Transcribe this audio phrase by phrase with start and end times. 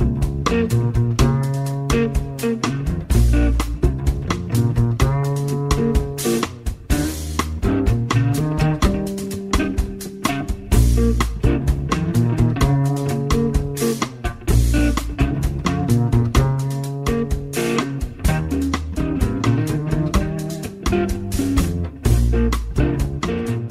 [0.00, 1.09] Thank you.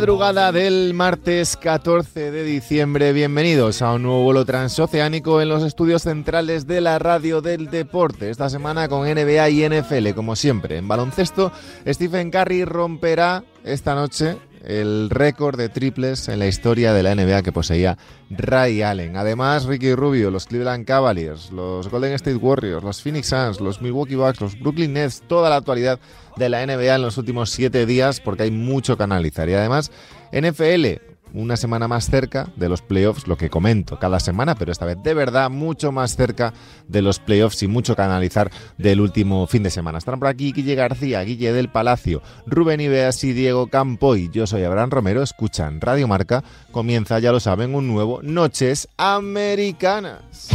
[0.00, 6.04] Madrugada del martes 14 de diciembre, bienvenidos a un nuevo vuelo transoceánico en los estudios
[6.04, 8.30] centrales de la radio del deporte.
[8.30, 10.78] Esta semana con NBA y NFL, como siempre.
[10.78, 11.52] En baloncesto,
[11.86, 17.42] Stephen Curry romperá esta noche el récord de triples en la historia de la NBA
[17.42, 17.98] que poseía
[18.30, 19.16] Ray Allen.
[19.16, 24.14] Además, Ricky Rubio, los Cleveland Cavaliers, los Golden State Warriors, los Phoenix Suns, los Milwaukee
[24.14, 25.98] Bucks, los Brooklyn Nets, toda la actualidad
[26.36, 29.48] de la NBA en los últimos siete días porque hay mucho que analizar.
[29.48, 29.90] Y además,
[30.32, 34.86] NFL, una semana más cerca de los playoffs, lo que comento cada semana, pero esta
[34.86, 36.52] vez de verdad mucho más cerca
[36.88, 39.98] de los playoffs y mucho que analizar del último fin de semana.
[39.98, 44.30] Están por aquí Guille García, Guille del Palacio, Rubén Ibeas y Diego Campoy.
[44.32, 46.42] Yo soy Abraham Romero, escuchan Radio Marca.
[46.70, 50.48] Comienza, ya lo saben, un nuevo Noches Americanas.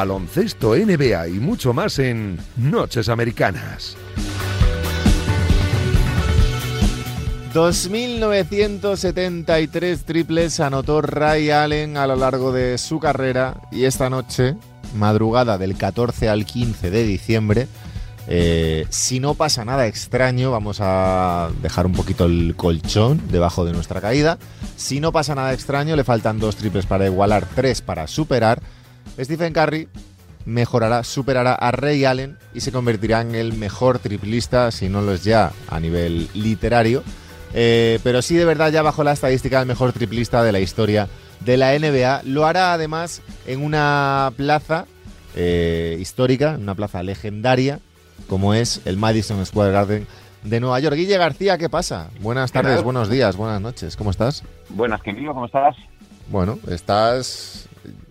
[0.00, 3.98] Baloncesto, NBA y mucho más en Noches Americanas.
[7.52, 14.56] 2.973 triples anotó Ray Allen a lo largo de su carrera y esta noche,
[14.94, 17.68] madrugada del 14 al 15 de diciembre,
[18.26, 23.74] eh, si no pasa nada extraño, vamos a dejar un poquito el colchón debajo de
[23.74, 24.38] nuestra caída.
[24.76, 28.62] Si no pasa nada extraño, le faltan dos triples para igualar, tres para superar.
[29.18, 29.88] Stephen Curry
[30.44, 35.12] mejorará, superará a Ray Allen y se convertirá en el mejor triplista, si no lo
[35.12, 37.02] es ya a nivel literario,
[37.52, 41.08] eh, pero sí de verdad ya bajo la estadística el mejor triplista de la historia
[41.40, 42.22] de la NBA.
[42.24, 44.86] Lo hará además en una plaza
[45.34, 47.80] eh, histórica, una plaza legendaria,
[48.28, 50.06] como es el Madison Square Garden
[50.42, 50.96] de Nueva York.
[50.96, 52.10] Guille García, ¿qué pasa?
[52.20, 54.42] Buenas tardes, buenos días, buenas noches, ¿cómo estás?
[54.70, 55.76] Buenas, querido, ¿cómo estás?
[56.28, 57.69] Bueno, estás...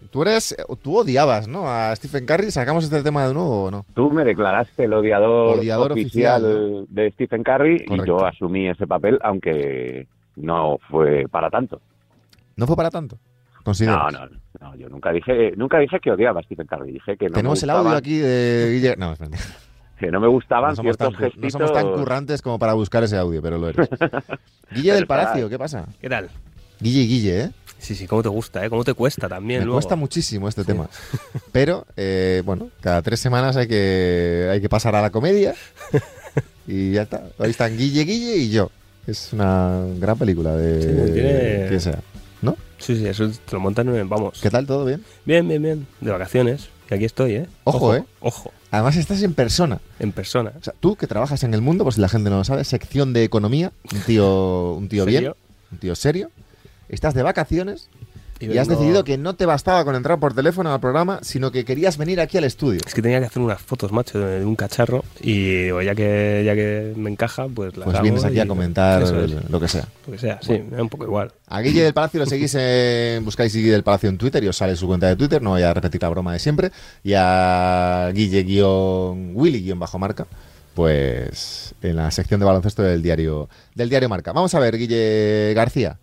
[0.10, 0.56] Tú eres...
[0.82, 1.68] Tú odiabas, ¿no?
[1.68, 2.52] A Stephen Curry.
[2.52, 3.86] ¿Sacamos este tema de nuevo o no?
[3.94, 8.04] Tú me declaraste el odiador, Odiador oficial, oficial, de Stephen Curry Correcto.
[8.04, 11.82] y yo asumí ese papel, aunque no fue para tanto.
[12.56, 13.18] ¿No fue para tanto?
[13.64, 13.98] Considero.
[13.98, 14.30] No, no,
[14.62, 17.62] no, yo nunca dije, nunca dije que odiaba a Stephen Curry, dije que no Tenemos
[17.62, 18.96] me el audio aquí de Guille...
[18.98, 19.44] No, es mentira.
[20.00, 21.52] que no me gustaban No somos, tan, ciertos no gestitos.
[21.52, 23.88] somos tan currantes como para buscar ese audio, pero lo eres.
[24.72, 25.86] Guille del Pero Palacio, ¿qué pasa?
[26.02, 26.30] ¿Qué tal?
[26.80, 27.52] Guille y Guille, ¿eh?
[27.80, 28.70] Sí, sí, cómo te gusta, ¿eh?
[28.70, 29.78] Cómo te cuesta también Me luego.
[29.78, 30.68] cuesta muchísimo este Sí.
[30.68, 30.90] tema.
[31.52, 35.56] Pero, eh, bueno, cada tres semanas hay que, hay que pasar a la comedia.
[36.68, 37.24] Y ya está.
[37.40, 38.70] Ahí están Guille, Guille y yo.
[39.08, 42.00] Es una gran película de Sí, tiene- quien sea.
[42.42, 42.56] ¿No?
[42.78, 44.08] Sí, sí, eso te lo montan en...
[44.08, 44.40] Vamos.
[44.42, 44.66] ¿Qué tal?
[44.68, 45.04] ¿Todo bien?
[45.26, 45.88] Bien, bien, bien.
[46.00, 46.70] De vacaciones.
[46.90, 47.48] Y aquí estoy, ¿eh?
[47.64, 48.04] Ojo, ¿eh?
[48.20, 48.52] Ojo.
[48.72, 49.80] Además estás en persona.
[50.00, 50.54] En persona.
[50.60, 52.64] O sea, tú que trabajas en el mundo, pues si la gente no lo sabe,
[52.64, 55.38] sección de economía, un tío, un tío bien, ¿Serio?
[55.72, 56.30] un tío serio.
[56.90, 57.90] Estás de vacaciones
[58.40, 61.66] y, has decidido que no te bastaba con entrar por teléfono al programa, sino que
[61.66, 62.80] querías venir aquí al estudio.
[62.86, 65.04] Es que tenía que hacer unas fotos, macho, de, un cacharro.
[65.20, 68.48] Y digo, ya que, ya que me encaja, pues las Pues vienes aquí y- a
[68.48, 69.12] comentar es.
[69.12, 69.90] lo que sea.
[70.08, 71.34] Lo que sea, sí, me da un poco igual.
[71.48, 74.56] A Guille del Palacio lo seguís en, buscáis Guille del Palacio en Twitter y os
[74.56, 76.72] sale su cuenta de Twitter, no voy a repetir la broma de siempre.
[77.04, 80.28] Y a Guille-Willy-Bajo-Marca,
[80.76, 84.32] pues en la sección de baloncesto del diario, del diario Marca.
[84.32, 85.98] Vamos a ver, Guille García,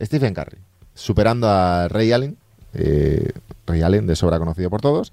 [0.00, 0.58] Stephen Curry,
[0.94, 2.36] superando a Ray Allen,
[2.74, 3.30] eh,
[3.66, 5.12] Ray Allen de sobra conocido por todos,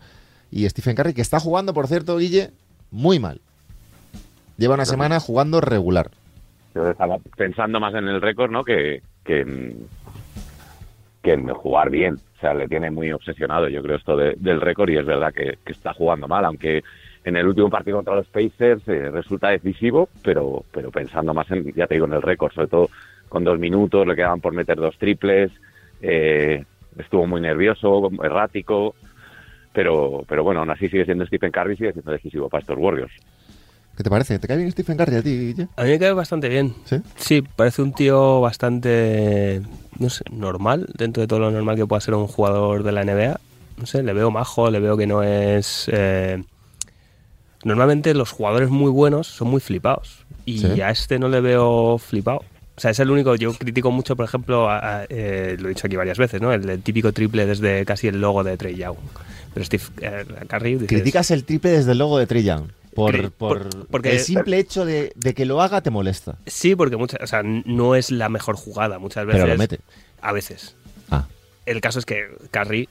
[0.51, 2.51] y Stephen Curry que está jugando, por cierto, Guille,
[2.91, 3.41] muy mal.
[4.57, 6.11] Lleva una semana jugando regular.
[6.73, 8.63] Yo estaba pensando más en el récord, ¿no?
[8.63, 9.87] Que, que, en,
[11.21, 12.15] que en jugar bien.
[12.37, 15.33] O sea, le tiene muy obsesionado, yo creo, esto de- del récord y es verdad
[15.33, 16.83] que, que está jugando mal, aunque
[17.23, 21.73] en el último partido contra los Pacers eh, resulta decisivo, pero, pero pensando más en,
[21.73, 22.89] ya te digo, en el récord, sobre todo
[23.29, 25.51] con dos minutos, le quedaban por meter dos triples,
[26.01, 26.63] eh,
[26.97, 28.95] estuvo muy nervioso, errático,
[29.73, 33.11] pero, pero bueno, aún así sigue siendo Stephen Curry, sigue siendo decisivo para estos Warriors.
[33.97, 34.39] ¿Qué te parece?
[34.39, 35.67] ¿Te cae bien Stephen Curry a ti, Guille?
[35.77, 36.73] A mí me cae bastante bien.
[36.83, 36.97] ¿Sí?
[37.15, 39.61] Sí, parece un tío bastante,
[39.99, 43.03] no sé, normal, dentro de todo lo normal que pueda ser un jugador de la
[43.05, 43.39] NBA.
[43.77, 45.89] No sé, le veo majo, le veo que no es...
[45.93, 46.43] eh,
[47.63, 50.25] Normalmente los jugadores muy buenos son muy flipados.
[50.45, 50.81] Y Sí.
[50.81, 52.41] a este no le veo flipado.
[52.77, 55.69] O sea, es el único, yo critico mucho, por ejemplo, a- a- eh, lo he
[55.69, 56.51] dicho aquí varias veces, ¿no?
[56.51, 58.97] El, el típico triple desde casi el logo de Trey Young.
[59.53, 62.65] Pero Steve eh, Curry dices, Criticas el triple desde el logo de Trey Young.
[62.93, 66.37] Por, por- por- porque- el simple hecho de, de que lo haga te molesta.
[66.45, 69.41] Sí, porque muchas, o sea, no es la mejor jugada muchas veces.
[69.41, 69.79] Pero lo mete.
[70.21, 70.75] A veces.
[71.09, 71.27] Ah,
[71.65, 72.89] El caso es que Curry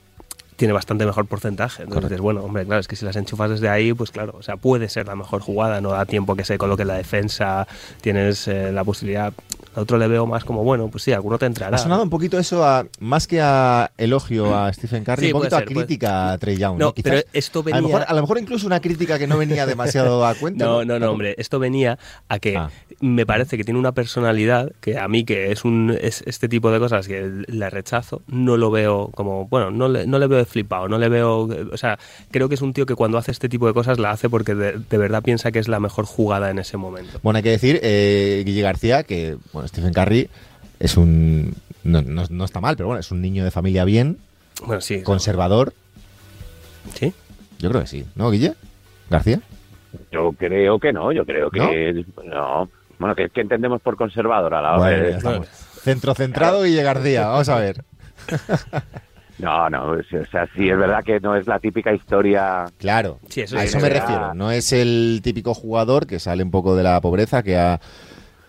[0.55, 1.83] tiene bastante mejor porcentaje.
[1.83, 2.07] Entonces Correcto.
[2.09, 4.57] dices, bueno, hombre, claro, es que si las enchufas desde ahí, pues claro, o sea,
[4.57, 7.67] puede ser la mejor jugada, no da tiempo que se coloque la defensa,
[8.01, 9.33] tienes eh, la posibilidad.
[9.75, 11.75] A otro le veo más como, bueno, pues sí, alguno te entrará.
[11.75, 15.39] ha sonado un poquito eso a, más que a elogio a Stephen Curry, Sí, un
[15.39, 16.77] poquito a puede- crítica a Trey Young.
[16.77, 16.93] No, ¿no?
[16.93, 17.81] Quizás- pero esto a, venía...
[17.81, 20.65] lo mejor, a lo mejor incluso una crítica que no venía demasiado a cuenta.
[20.65, 21.35] No, no, no, hombre.
[21.37, 21.99] Esto venía
[22.29, 22.69] a que Ah.
[23.01, 26.71] Me parece que tiene una personalidad que a mí, que es un es este tipo
[26.71, 30.37] de cosas que le rechazo, no lo veo como, bueno, no le, no le veo
[30.39, 31.99] de flipado, no le veo, o sea,
[32.31, 34.55] creo que es un tío que cuando hace este tipo de cosas la hace porque
[34.55, 37.19] de, de verdad piensa que es la mejor jugada en ese momento.
[37.23, 40.29] Bueno, hay que decir, eh, Guille García, que bueno, Stephen Curry
[40.79, 41.53] es un.
[41.83, 44.17] No, no- no está mal, pero bueno, es un niño de familia bien,
[44.65, 45.03] Bueno, sí.
[45.03, 45.73] conservador.
[46.93, 47.13] Sí.
[47.59, 48.53] Yo creo que sí, ¿no, Guille?
[49.09, 49.39] García.
[50.11, 52.69] Yo creo que no, yo creo que no.
[52.99, 55.47] Bueno, ¿qué, qué entendemos por conservador a la hora Bueno, de- estamos.
[55.47, 57.27] Centro centrado, Guille García.
[57.27, 57.83] Vamos a ver.
[59.37, 63.19] No, no, es- o sea, sí es verdad que no es la típica historia Claro,
[63.27, 64.07] Sí, eso a sí, eso es me verdad.
[64.07, 64.33] refiero.
[64.33, 67.79] No es el típico jugador que sale un poco de la pobreza, que ha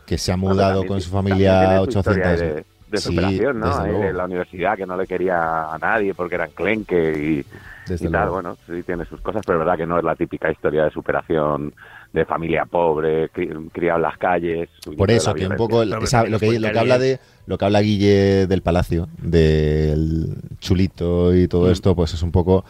[0.06, 2.40] que se ha Bueno, mudado también- con su familia tiene su historia 800.
[2.40, 3.66] de, de Sí, superación, ¿no?
[3.82, 7.99] desde Ahí la universidad que no le quería a nadie porque era enclenque y, y
[8.08, 8.10] tal.
[8.12, 8.32] luego.
[8.34, 10.90] Bueno, sí tiene sus cosas, pero es verdad que no es la típica historia de
[10.92, 11.75] superación
[12.16, 14.68] de familia pobre, cri- criado en las calles.
[14.96, 17.80] Por eso, que un poco esa- lo, que, lo que habla de lo que habla
[17.80, 21.72] Guille del Palacio, del chulito y todo Mm.
[21.72, 22.64] esto, pues es un poco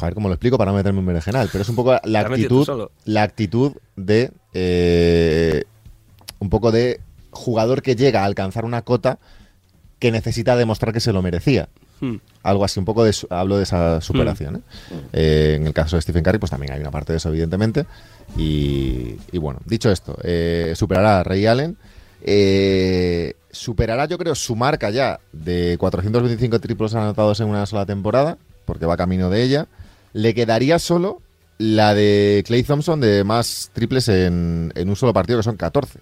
[0.00, 1.96] a ver cómo lo explico para no meterme en un berenjenal, pero es un poco
[2.04, 5.64] la actitud, la actitud de eh,
[6.38, 9.18] un poco de jugador que llega a alcanzar una cota
[9.98, 11.68] que necesita demostrar que se lo merecía.
[12.00, 12.16] Hmm.
[12.42, 14.56] Algo así, un poco de hablo de esa superación.
[14.56, 14.60] ¿eh?
[15.12, 17.86] Eh, en el caso de Stephen Curry, pues también hay una parte de eso, evidentemente.
[18.36, 21.76] Y, y bueno, dicho esto, eh, superará a Ray Allen.
[23.50, 28.86] superará, yo creo, su marca ya de 425 triples anotados en una sola temporada, porque
[28.86, 29.66] va camino de ella.
[30.12, 31.20] Le quedaría solo
[31.58, 36.00] la de Clay Thompson de más triples en, en un solo partido, que son 14.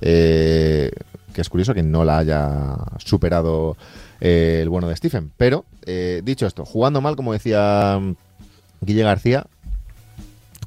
[0.00, 0.90] Eh,
[1.32, 3.76] que es curioso que no la haya superado
[4.20, 5.32] eh, el bueno de Stephen.
[5.36, 8.14] Pero, eh, dicho esto, jugando mal, como decía mm,
[8.80, 9.46] Guille García,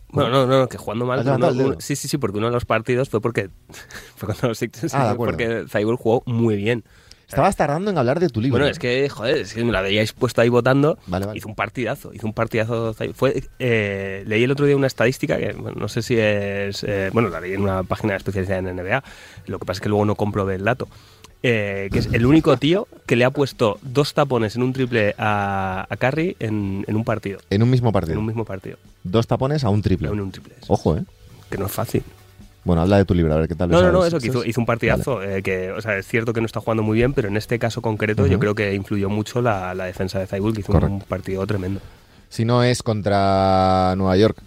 [0.09, 1.19] Bueno, no, no, que jugando mal.
[1.19, 3.49] ¿Has levantado uno- uno- sí, sí, sí, porque uno de los partidos fue porque
[4.15, 6.83] fue cuando los Sixers, Ah, porque Zaybul jugó muy bien.
[7.27, 8.57] estabas tardando en hablar de tu libro.
[8.57, 10.97] Bueno, es que, joder, es que me la veíais puesto ahí votando.
[11.07, 11.38] Vale, vale.
[11.38, 12.95] Hizo un partidazo, hizo un partidazo.
[13.13, 16.83] Fue, eh, leí el otro día una estadística que bueno, no sé si es.
[16.85, 19.04] eh, bueno, la leí en una página especializada en NBA.
[19.47, 20.87] Lo que pasa es que luego no comprobé el dato.
[21.44, 25.15] Eh, que es el único tío que le ha puesto dos tapones en un triple
[25.17, 27.39] a, a Curry en, en un partido.
[27.49, 28.13] En un mismo partido.
[28.13, 28.77] En un mismo partido.
[29.03, 30.09] Dos tapones a un triple.
[30.09, 30.53] En un triple.
[30.61, 30.73] eso.
[30.73, 31.03] Ojo, ¿eh?
[31.49, 32.03] Que no es fácil.
[32.65, 33.69] Bueno, habla de tu libro, a ver qué tal.
[33.69, 35.23] No, no, no, eso, que hizo, hizo un partidazo.
[35.23, 37.59] eh, que, o sea, es cierto que no está jugando muy bien, pero en este
[37.59, 40.94] caso concreto yo creo que influyó mucho la, la defensa de Zaybul, que hizo Correcto.
[40.95, 41.79] un partido tremendo.
[42.27, 44.37] Si no es contra Nueva York,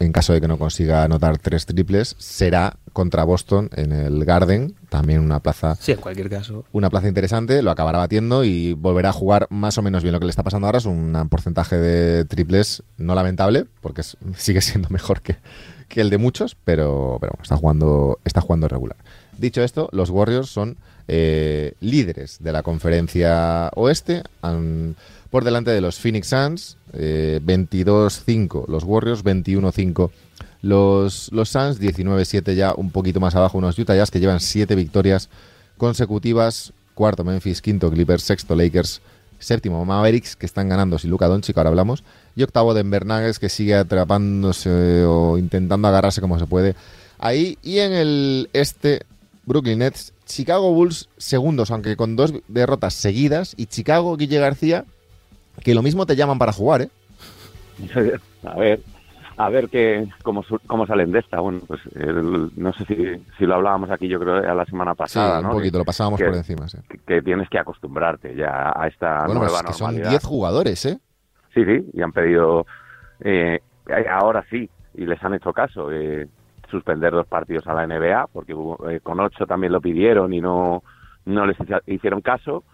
[0.00, 4.74] en caso de que no consiga anotar tres triples, será contra Boston en el Garden,
[4.96, 6.64] también una plaza Sí, en cualquier caso.
[6.72, 10.12] una plaza interesante, lo acabará batiendo y volverá a jugar más o menos bien.
[10.12, 14.16] Lo que le está pasando ahora es un porcentaje de triples no lamentable, porque es-
[14.36, 15.36] sigue siendo mejor que,
[15.88, 18.96] que el de muchos, pero, pero bueno, está jugando, está jugando regular.
[19.38, 20.76] Dicho esto, los Warriors son
[21.08, 24.94] eh, líderes de la conferencia oeste, han-
[25.30, 30.10] por delante de los Phoenix Suns, eh, 22-5 los Warriors, 21-5
[30.64, 34.74] los, los Suns, 19-7 ya un poquito más abajo unos Utah Jazz que llevan 7
[34.74, 35.28] victorias
[35.76, 39.02] consecutivas, cuarto Memphis, quinto Clippers, sexto Lakers,
[39.38, 42.02] séptimo Mavericks que están ganando sin Luka Doncic, ahora hablamos,
[42.34, 46.74] y octavo Denver Nuggets que sigue atrapándose o intentando agarrarse como se puede.
[47.18, 49.02] Ahí, y en el este
[49.44, 54.86] Brooklyn Nets, Chicago Bulls segundos, aunque con dos derrotas seguidas, y Chicago, Guille García,
[55.62, 56.88] que lo mismo te llaman para jugar, ¿eh?
[58.44, 58.80] A ver,
[59.36, 61.40] a ver qué, cómo, cómo salen de esta.
[61.40, 62.96] Bueno, pues el- no sé si,
[63.38, 65.52] si lo hablábamos aquí, yo creo, a la semana Sí, pasada, un ¿no?
[65.52, 66.78] poquito, Que- lo pasábamos que- por encima, sí.
[67.06, 70.10] que, tienes que acostumbrarte ya a esta Bueno, pues nueva es que son normalidad.
[70.10, 70.98] 10 jugadores, ¿eh?
[71.52, 72.66] Sí, sí, y han pedido,
[73.20, 73.60] eh,
[74.10, 76.28] ahora sí, y les han hecho caso, eh,
[76.70, 80.40] suspender dos partidos a la NBA, porque hubo- eh, con ocho también lo pidieron y
[80.40, 80.82] no,
[81.26, 82.64] no les hicieron caso,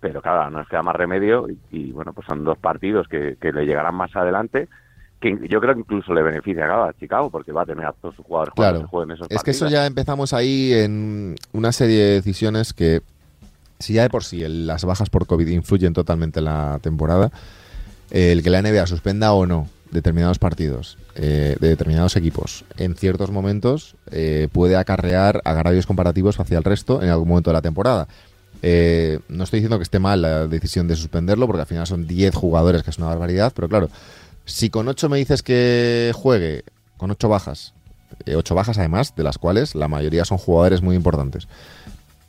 [0.00, 3.36] pero claro, no les queda más remedio y, y, bueno, pues son dos partidos que,
[3.40, 4.68] que le llegarán más adelante,
[5.20, 8.14] que yo creo que incluso le beneficia a Chicago, porque va a tener a todos
[8.16, 8.70] sus jugadores Claro.
[8.78, 12.72] cuando se jueguen esos Es que eso ya empezamos ahí en una serie de decisiones
[12.72, 13.02] que,
[13.78, 17.30] si ya de por sí el- las bajas por COVID influyen totalmente en la temporada,
[18.10, 23.30] el que la NBA suspenda o no determinados partidos eh, de determinados equipos en ciertos
[23.32, 28.06] momentos eh, puede acarrear agravios comparativos hacia el resto en algún momento de la temporada.
[28.62, 32.06] Eh, no estoy diciendo que esté mal la decisión de suspenderlo, porque al final son
[32.06, 33.88] 10 jugadores, que es una barbaridad, pero claro,
[34.44, 36.64] si con 8 me dices que juegue,
[36.96, 37.74] con 8 bajas,
[38.26, 41.48] eh, ocho bajas además, de las cuales la mayoría son jugadores muy importantes.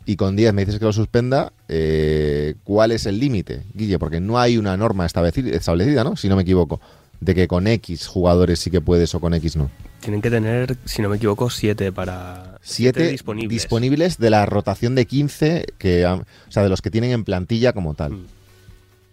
[0.06, 4.00] Y con 10 me dices que lo suspenda, eh, ¿cuál es el límite, Guille?
[4.00, 6.16] Porque no hay una norma establecida, ¿no?
[6.16, 6.82] Si no me equivoco,
[7.20, 9.70] de que con X jugadores sí que puedes o con X no.
[10.00, 12.58] Tienen que tener, si no me equivoco, siete para...
[12.64, 13.50] 7 disponibles.
[13.50, 17.74] disponibles de la rotación de 15, que, o sea, de los que tienen en plantilla
[17.74, 18.14] como tal.
[18.14, 18.26] Mm.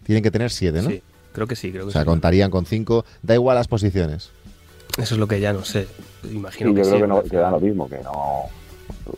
[0.03, 0.89] Tienen que tener 7, ¿no?
[0.89, 2.07] Sí, creo que sí, creo que O sea, sí.
[2.07, 4.31] contarían con 5, da igual las posiciones.
[4.97, 5.87] Eso es lo que ya no sé.
[6.23, 7.01] Sí, Imagino yo que creo sí.
[7.01, 8.43] que, no, que da lo mismo, que no...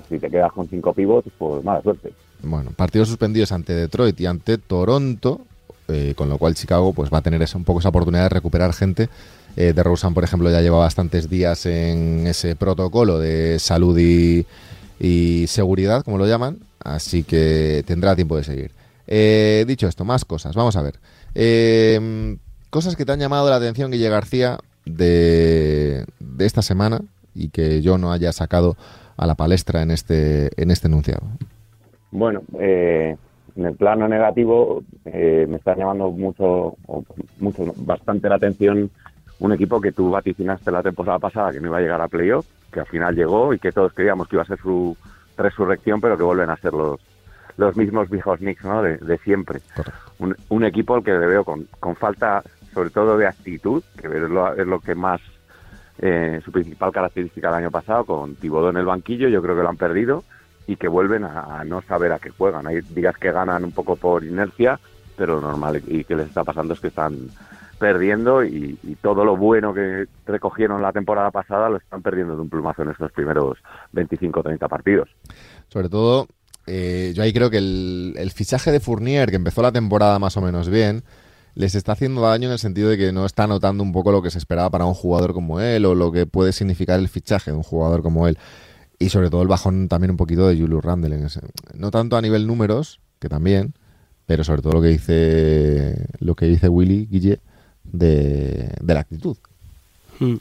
[0.10, 2.14] Si te quedas con cinco pivots, pues mala suerte.
[2.44, 5.42] Bueno, partidos suspendidos ante Detroit y ante Toronto,
[5.88, 8.30] eh, con lo cual Chicago pues va a tener esa- un poco esa oportunidad de
[8.30, 9.10] recuperar gente.
[9.58, 14.46] Eh, de Rosen, por ejemplo, ya lleva bastantes días en ese protocolo de salud y,
[15.00, 18.72] y seguridad, como lo llaman, así que tendrá tiempo de seguir.
[19.08, 20.96] Eh, dicho esto, más cosas, vamos a ver.
[21.36, 22.38] Eh,
[22.70, 26.06] cosas que te han llamado la atención, Guille García, de,
[26.40, 27.02] esta semana
[27.36, 28.76] y que yo no haya sacado
[29.18, 31.22] a la palestra en este, en este enunciado.
[32.12, 33.16] Bueno, eh,
[33.56, 36.76] en el plano negativo eh, me está llamando mucho,
[37.40, 38.90] mucho, bastante la atención
[39.40, 42.46] un equipo que tú vaticinaste la temporada pasada que no iba a llegar a playoff,
[42.72, 44.96] que al final llegó y que todos creíamos que iba a ser su
[45.36, 47.00] resurrección, pero que vuelven a ser los,
[47.62, 48.82] los mismos viejos Knicks ¿no?
[48.82, 49.62] de, de siempre.
[50.20, 54.08] Un, un equipo al que le veo con, con falta, sobre todo de actitud, que
[54.08, 55.22] es lo, es lo que más
[56.00, 59.62] eh, su principal característica del año pasado, con Tibodó en el banquillo, yo creo que
[59.62, 60.24] lo han perdido
[60.68, 62.68] y que vuelven a, a no saber a qué juegan.
[62.68, 64.80] Hay días que ganan un poco por inercia,
[65.16, 67.30] pero lo normal y que les está pasando es que están
[67.82, 72.42] perdiendo y, y todo lo bueno que recogieron la temporada pasada lo están perdiendo de
[72.44, 73.58] un plumazo en estos primeros
[73.92, 75.10] 25 o 30 partidos.
[75.68, 76.28] Sobre todo,
[76.68, 80.42] eh, yo ahí creo que el, fichaje de Fournier, que empezó la temporada más o
[80.42, 81.04] menos bien,
[81.56, 84.22] les está haciendo daño en el sentido de que no está notando un poco lo
[84.22, 87.52] que se esperaba para un jugador como él o lo que puede significar el fichaje
[87.52, 88.38] de un jugador como él.
[89.00, 91.16] Y sobre todo el bajón también un poquito de Julius Randle.
[91.16, 91.42] En ese.
[91.74, 93.74] No tanto a nivel números, que también,
[94.26, 97.40] pero sobre todo lo que dice, lo que dice Willy Guille
[97.84, 99.38] de, la actitud.
[100.20, 100.36] Mm.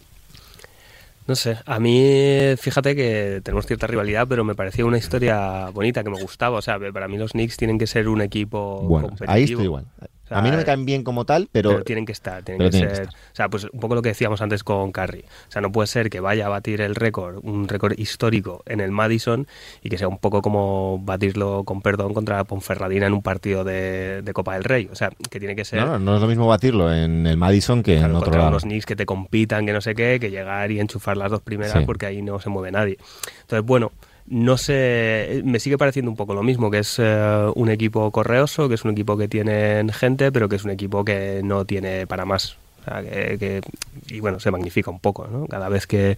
[1.31, 6.03] No sé, a mí fíjate que tenemos cierta rivalidad, pero me parecía una historia bonita,
[6.03, 6.59] que me gustaba.
[6.59, 9.33] O sea, para mí los Knicks tienen que ser un equipo Bueno, competitivo.
[9.33, 9.87] ahí estoy igual.
[10.31, 12.61] Sea, a mí no me caen bien como tal, pero, pero, tienen que estar, tienen
[12.67, 13.05] que tienen que ser.
[13.07, 13.21] estar.
[13.33, 15.21] O sea, pues un poco lo que decíamos antes con Curry.
[15.49, 18.81] O sea, no puede ser que vaya a batir el récord, un récord histórico en
[18.81, 19.47] el Madison
[19.83, 24.23] y que sea un poco como batirlo con perdón contra Ponferradina en un partido de,
[24.23, 24.89] de Copa del Rey.
[24.91, 25.85] O sea, que tiene que ser.
[25.85, 28.51] no, no, es lo mismo batirlo en el Madison que Claro, en otro contra lado.
[28.51, 31.43] unos Knicks que te compitan, que no sé qué, que llegar y enchufar las dos
[31.43, 31.85] primeras Sí.
[31.87, 32.99] porque ahí no se mueve nadie.
[33.43, 33.93] Entonces, bueno,
[34.31, 38.69] no sé, me sigue pareciendo un poco lo mismo, que es eh, un equipo correoso,
[38.69, 42.07] que es un equipo que tienen gente, pero que es un equipo que no tiene
[42.07, 42.57] para más.
[42.81, 43.61] O sea, que, que-
[44.09, 45.47] y bueno, se magnifica un poco, ¿no?
[45.47, 46.17] Cada vez que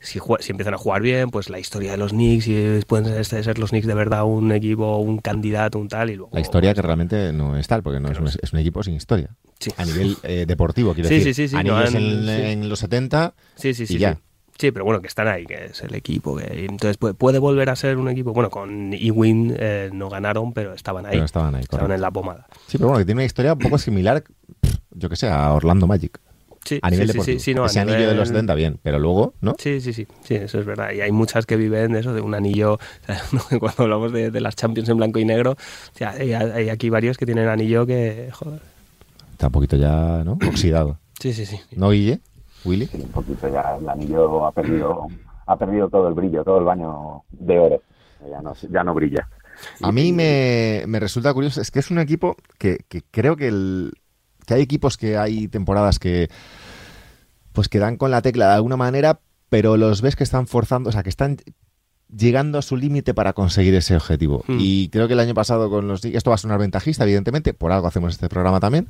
[0.00, 3.42] si, si empiezan a jugar bien, pues la historia de los Knicks, y pueden ser,
[3.44, 6.30] ser los Knicks de verdad un equipo, un candidato, un tal, y luego...
[6.32, 8.94] La historia que realmente no es tal, porque no es un, es un equipo sin
[8.94, 9.30] historia.
[9.58, 9.70] Sí.
[9.76, 11.34] A nivel eh, deportivo, quiero Sí, decir.
[11.34, 13.96] sí, sí, sí, Anillos no en, los 70 Sí, sí, sí.
[13.96, 14.14] y ya.
[14.14, 14.20] Sí.
[14.58, 16.36] Sí, pero bueno, que están ahí, que es el equipo.
[16.36, 18.32] Que, entonces puede, puede volver a ser un equipo.
[18.32, 21.12] Bueno, con Ewing eh, no ganaron, pero estaban ahí.
[21.12, 21.62] pero estaban ahí.
[21.62, 21.94] estaban correcto.
[21.96, 22.46] en la pomada.
[22.68, 24.22] Sí, pero bueno, que tiene una historia un poco similar,
[24.92, 26.20] yo que sé, a Orlando Magic.
[26.64, 27.38] Sí, A nivel sí, deportivo.
[27.40, 29.54] sí, no, Ese anillo de los 70, bien, pero luego, ¿no?
[29.58, 30.92] Sí, sí, sí, sí, eso es verdad.
[30.92, 32.78] Y hay muchas que viven de eso, de un anillo.
[33.60, 36.88] Cuando hablamos de, de las Champions en blanco y negro, o sea, hay, hay aquí
[36.88, 38.30] varios que tienen anillo que.
[38.32, 38.60] Joder.
[39.32, 40.38] Está un poquito ya, ¿no?
[40.48, 40.98] Oxidado.
[41.20, 41.60] Sí, sí, sí.
[41.72, 42.20] ¿No, Guille?
[42.64, 42.86] ¿Willy?
[42.86, 45.06] Sí, un poquito ya el anillo ha perdido,
[45.46, 47.82] ha perdido todo el brillo, todo el baño de oro.
[48.30, 49.28] Ya no, ya no brilla.
[49.82, 53.48] A mí me, me resulta curioso, es que es un equipo que, que creo que,
[53.48, 53.92] el,
[54.46, 56.28] que hay equipos que hay temporadas que
[57.52, 60.88] pues que dan con la tecla de alguna manera, pero los ves que están forzando,
[60.88, 61.36] o sea, que están
[62.16, 64.44] llegando a su límite para conseguir ese objetivo.
[64.46, 64.58] Hmm.
[64.60, 67.72] Y creo que el año pasado con los esto va a sonar ventajista, evidentemente, por
[67.72, 68.88] algo hacemos este programa también,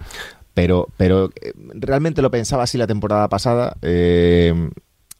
[0.52, 3.76] pero, pero eh, realmente lo pensaba así la temporada pasada.
[3.83, 4.71] eh,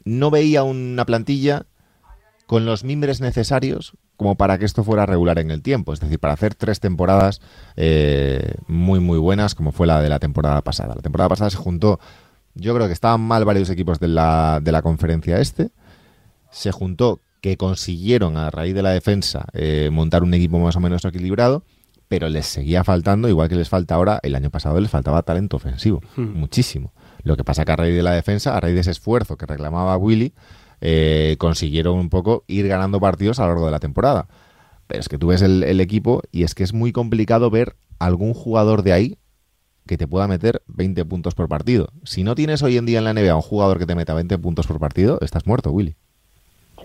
[0.05, 1.67] no veía una plantilla
[2.47, 5.93] con los mimbres necesarios como para que esto fuera regular en el tiempo.
[5.93, 7.41] Es decir, para hacer tres temporadas
[7.77, 10.95] eh, muy, muy buenas, como fue la de la temporada pasada.
[10.95, 11.99] La temporada pasada se juntó,
[12.55, 15.71] yo creo que estaban mal varios equipos de la, de la conferencia este.
[16.51, 20.81] Se juntó que consiguieron a raíz de la defensa eh, montar un equipo más o
[20.81, 21.63] menos equilibrado,
[22.09, 25.59] pero les seguía faltando, igual que les falta ahora, el año pasado les faltaba talento
[25.59, 26.33] ofensivo, Hmm.
[26.39, 26.95] muchísimo.
[27.23, 29.45] Lo que pasa que a raíz de la defensa, a raíz de ese esfuerzo que
[29.45, 30.33] reclamaba Willy,
[30.81, 34.27] eh, consiguieron un poco ir ganando partidos a lo largo de la temporada.
[34.87, 37.77] Pero es que tú ves el, el equipo y es que es muy complicado ver
[37.99, 39.19] algún jugador de ahí
[39.87, 41.89] que te pueda meter 20 puntos por partido.
[42.05, 44.39] Si no tienes hoy en día en la NBA un jugador que te meta 20
[44.39, 45.95] puntos por partido, estás muerto, Willy.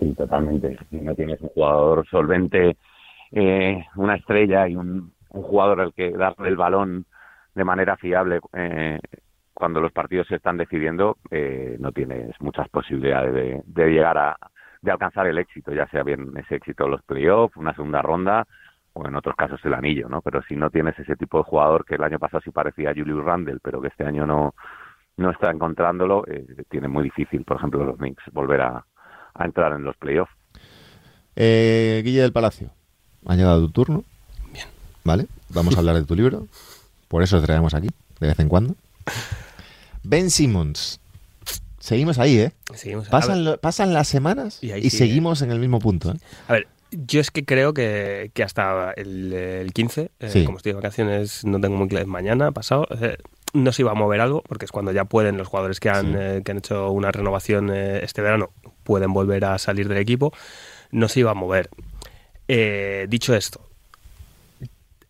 [0.00, 0.78] Sí, totalmente.
[0.88, 2.76] Si no tienes un jugador solvente,
[3.32, 7.04] eh, una estrella y un, un jugador al que darle el balón
[7.54, 8.98] de manera fiable eh,
[9.52, 14.36] cuando los partidos se están decidiendo, eh, no tienes muchas posibilidades de, de llegar a
[14.82, 18.46] de alcanzar el éxito, ya sea bien ese éxito los playoffs, una segunda ronda
[18.94, 20.22] o en otros casos el anillo, ¿no?
[20.22, 23.22] Pero si no tienes ese tipo de jugador que el año pasado sí parecía Julius
[23.22, 24.54] Randle, pero que este año no
[25.16, 28.86] no está encontrándolo, eh, tiene muy difícil, por ejemplo, los Knicks volver a,
[29.34, 30.32] a entrar en los playoffs.
[31.36, 32.70] Eh, Guille del Palacio,
[33.26, 34.04] ha llegado tu turno.
[34.52, 34.66] Bien.
[35.04, 35.26] ¿Vale?
[35.50, 36.46] Vamos a hablar de tu libro.
[37.08, 37.88] Por eso te traemos aquí,
[38.20, 38.74] de vez en cuando.
[40.02, 41.00] Ben Simmons.
[41.78, 42.52] Seguimos ahí, ¿eh?
[42.74, 43.08] Seguimos.
[43.08, 46.12] Pasan, ver, lo- pasan las semanas Y seguimos en el mismo punto.
[46.12, 46.16] ¿eh?
[46.46, 50.44] a ver, yo es que creo que, que hasta el, el 15, eh, Sí.
[50.44, 53.16] como estoy de vacaciones, no tengo muy claro, mañana, pasado, eh,
[53.52, 56.12] no se iba a mover algo, porque es cuando ya pueden los jugadores que han,
[56.12, 56.18] Sí.
[56.18, 58.50] eh, que han hecho una renovación eh, este verano,
[58.84, 60.32] pueden volver a salir del equipo,
[60.90, 61.68] no se iba a mover.
[62.48, 63.69] Eh, dicho esto,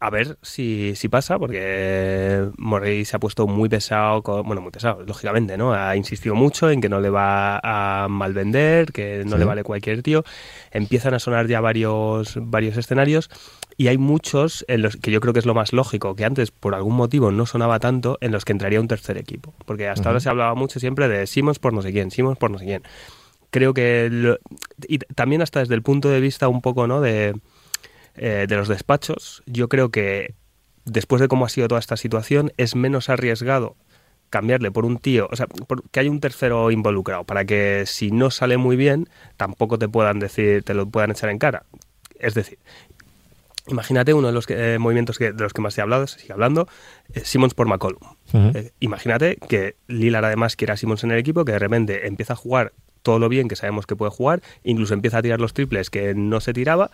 [0.02, 4.70] a ver si, si pasa, porque Morey se ha puesto muy pesado, con- bueno, muy
[4.70, 5.74] pesado, lógicamente, ¿no?
[5.74, 9.38] Ha insistido mucho en que no le va a malvender, que no Sí.
[9.38, 10.24] le vale cualquier tío.
[10.70, 13.28] Empiezan a sonar ya varios, varios escenarios
[13.76, 16.50] y hay muchos en los que yo creo que es lo más lógico, que antes
[16.50, 19.52] por algún motivo no sonaba tanto, en los que entraría un tercer equipo.
[19.66, 22.50] Porque hasta ahora se hablaba mucho siempre de Simons por no sé quién, Simons por
[22.50, 22.82] no sé quién.
[23.50, 24.08] Creo que...
[24.10, 24.38] lo-
[24.88, 27.00] y también hasta desde el punto de vista un poco, ¿no?
[27.02, 27.34] De,
[28.16, 30.34] eh, de los despachos, yo creo que
[30.84, 33.76] después de cómo ha sido toda esta situación, es menos arriesgado
[34.30, 38.10] cambiarle por un tío, o sea, por- que haya un tercero involucrado, para que si
[38.12, 41.64] no sale muy bien, tampoco te puedan decir, te lo puedan echar en cara.
[42.18, 42.58] Es decir,
[43.66, 46.18] imagínate uno de los que- eh, movimientos que, de los que más ha hablado, se
[46.20, 46.68] sigue hablando,
[47.12, 48.00] eh, Simmons por McCollum.
[48.54, 52.32] Eh, imagínate que Lillard además quiera a Simmons en el equipo, que de repente empieza
[52.34, 55.54] a jugar todo lo bien que sabemos que puede jugar, incluso empieza a tirar los
[55.54, 56.90] triples que no se tiraba,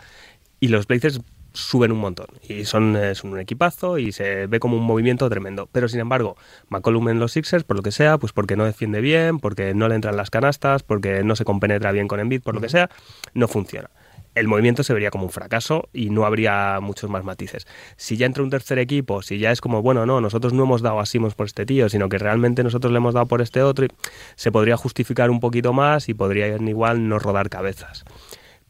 [0.59, 1.21] y los Blazers
[1.53, 2.27] suben un montón.
[2.47, 5.67] Y son, son un equipazo y se ve como un movimiento tremendo.
[5.71, 6.37] Pero sin embargo,
[6.69, 9.87] McCollum en los Sixers, por lo que sea, pues porque no defiende bien, porque no
[9.87, 12.89] le entran las canastas, porque no se compenetra bien con Embiid, por lo que sea,
[13.33, 13.89] no funciona
[14.37, 17.65] el movimiento se vería como un fracaso y no habría muchos más matices.
[17.95, 20.81] Si ya entra un tercer equipo, si ya es como, bueno, no, nosotros no hemos
[20.81, 23.63] dado a Simmons por este tío, sino que realmente nosotros le hemos dado por este
[23.63, 23.89] otro, y
[24.35, 28.05] se podría justificar un poquito más y podrían igual no rodar cabezas.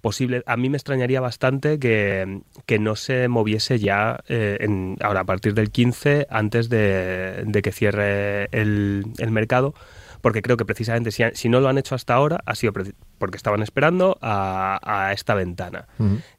[0.07, 5.19] Posible, a mí me extrañaría bastante que, que no se moviese ya eh, en- ahora
[5.21, 9.73] a partir del 15 antes de, de que cierre el, el mercado,
[10.21, 13.37] porque creo que precisamente si, si no lo han hecho hasta ahora ha sido porque
[13.37, 15.87] estaban esperando a, a esta ventana.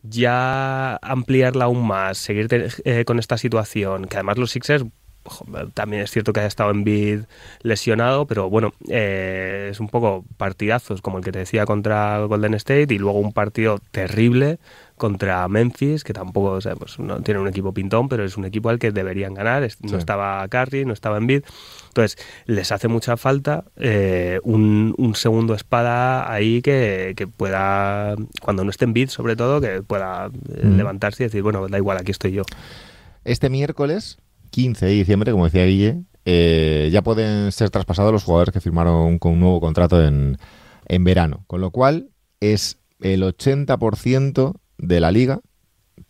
[0.03, 2.49] Ya ampliarla aún más, seguir
[2.85, 4.85] eh, con esta situación, que además los Sixers
[5.75, 7.21] también es cierto que haya estado en bid
[7.63, 12.55] lesionado, pero bueno, eh, es un poco partidazos como el que te decía contra Golden
[12.55, 14.59] State y luego un partido terrible
[14.97, 18.45] contra Memphis, que tampoco, o sea, pues no tiene un equipo pintón, pero es un
[18.45, 19.63] equipo al que deberían ganar.
[19.83, 19.95] No Sí.
[19.95, 21.43] estaba Curry, no estaba en bid.
[21.89, 28.65] Entonces, les hace mucha falta eh, un, un segundo espada ahí que, que pueda, cuando
[28.65, 30.77] no esté en bid sobre todo, que pueda eh, Mm.
[30.77, 32.43] levantarse y decir, bueno, da igual, aquí estoy yo.
[33.25, 34.19] Este miércoles,
[34.59, 39.21] 15 de diciembre, como decía Guille, eh, ya pueden ser traspasados los jugadores que firmaron
[39.21, 40.37] con un nuevo contrato en,
[40.87, 41.45] en verano.
[41.47, 42.09] Con lo cual,
[42.41, 45.39] es el 80% de la liga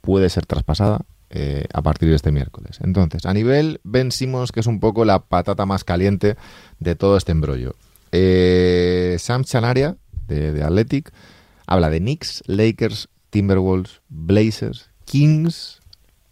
[0.00, 2.78] puede ser traspasada eh, a partir de este miércoles.
[2.82, 6.36] Entonces, a nivel Ben Simmons, que es un poco la patata más caliente
[6.78, 7.74] de todo este embrollo.
[8.12, 11.12] Eh, Sam Chanaria, de, de Athletic,
[11.66, 15.80] habla de Knicks, Lakers, Timberwolves, Blazers, Kings,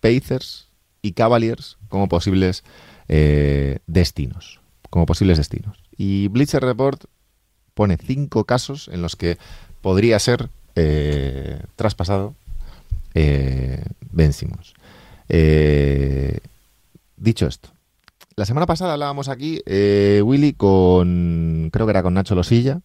[0.01, 0.66] Pacers
[1.07, 2.65] y Cavaliers como posibles
[3.09, 4.61] eh, destinos.
[4.91, 5.79] Como posibles destinos.
[5.97, 7.05] Y Bleacher Report
[7.75, 9.39] pone cinco casos en los que
[9.83, 12.35] podría ser eh, traspasado
[13.15, 14.75] eh, Ben Simmons.
[15.29, 16.39] Eh,
[17.17, 17.71] dicho esto,
[18.37, 21.71] la semana pasada hablábamos aquí, eh, Willy, con.
[21.73, 22.81] Creo que era con Nacho Losilla,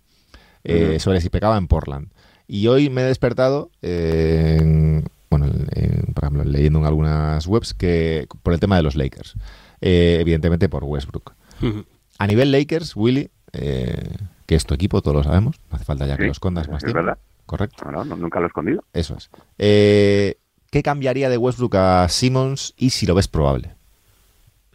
[0.64, 2.10] eh, sobre si pecaba en Portland.
[2.48, 3.70] Y hoy me he despertado,
[5.32, 9.34] bueno, en- por ejemplo, leyendo en algunas webs, que por el tema de los Lakers.
[9.80, 11.34] Eh, evidentemente por Westbrook.
[12.20, 14.16] A nivel Lakers, Willy, eh,
[14.46, 16.68] que es tu equipo, todos lo sabemos, no hace falta ya que Sí, lo escondas
[16.68, 17.00] más es tiempo.
[17.04, 17.18] verdad.
[17.48, 18.84] Correcto, No, no, nunca lo he escondido.
[18.94, 19.30] eso es.
[19.58, 20.38] Eh,
[20.70, 23.74] ¿Qué cambiaría de Westbrook a Simmons y si lo ves probable?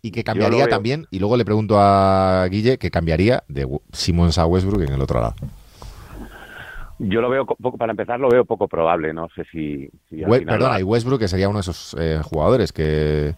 [0.02, 4.46] Y qué cambiaría también, y luego le pregunto a Guille, ¿qué cambiaría de Simmons a
[4.46, 5.34] Westbrook en el otro lado?
[6.98, 9.12] Yo lo veo, co- poco, para empezar, lo veo poco probable.
[9.12, 9.88] No sé si.
[10.08, 12.72] si al We- final perdona, va- y Westbrook que sería uno de esos eh, jugadores
[12.72, 13.34] que...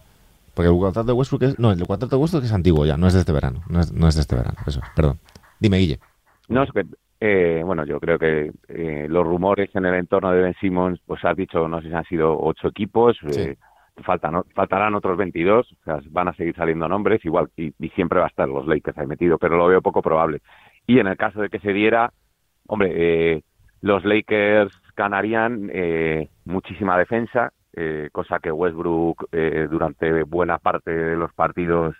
[0.53, 1.59] Porque el contrato de Westbrook es...
[1.59, 3.61] No, el contrato de Westbrook es antiguo ya, no es de este verano.
[3.69, 5.19] No es, no es de este verano, eso, es, perdón.
[5.59, 5.99] Dime, Guille.
[6.47, 6.85] No, es que,
[7.21, 11.23] eh, bueno, yo creo que eh, los rumores en el entorno de Ben Simmons, pues
[11.23, 13.41] has dicho, no sé si han sido ocho equipos, Sí.
[13.41, 13.57] eh,
[14.03, 18.19] faltan, faltarán otros 22, o sea, van a seguir saliendo nombres, igual, y, y siempre
[18.19, 20.41] va a estar los Lakers ahí metido, pero lo veo poco probable.
[20.87, 22.11] Y en el caso de que se diera,
[22.67, 23.43] hombre, eh,
[23.81, 31.15] los Lakers ganarían eh, muchísima defensa, eh, cosa que Westbrook eh, durante buena parte de
[31.15, 31.95] los partidos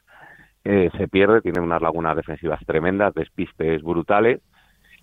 [0.64, 4.42] eh, se pierde, tiene unas lagunas defensivas tremendas, despistes brutales,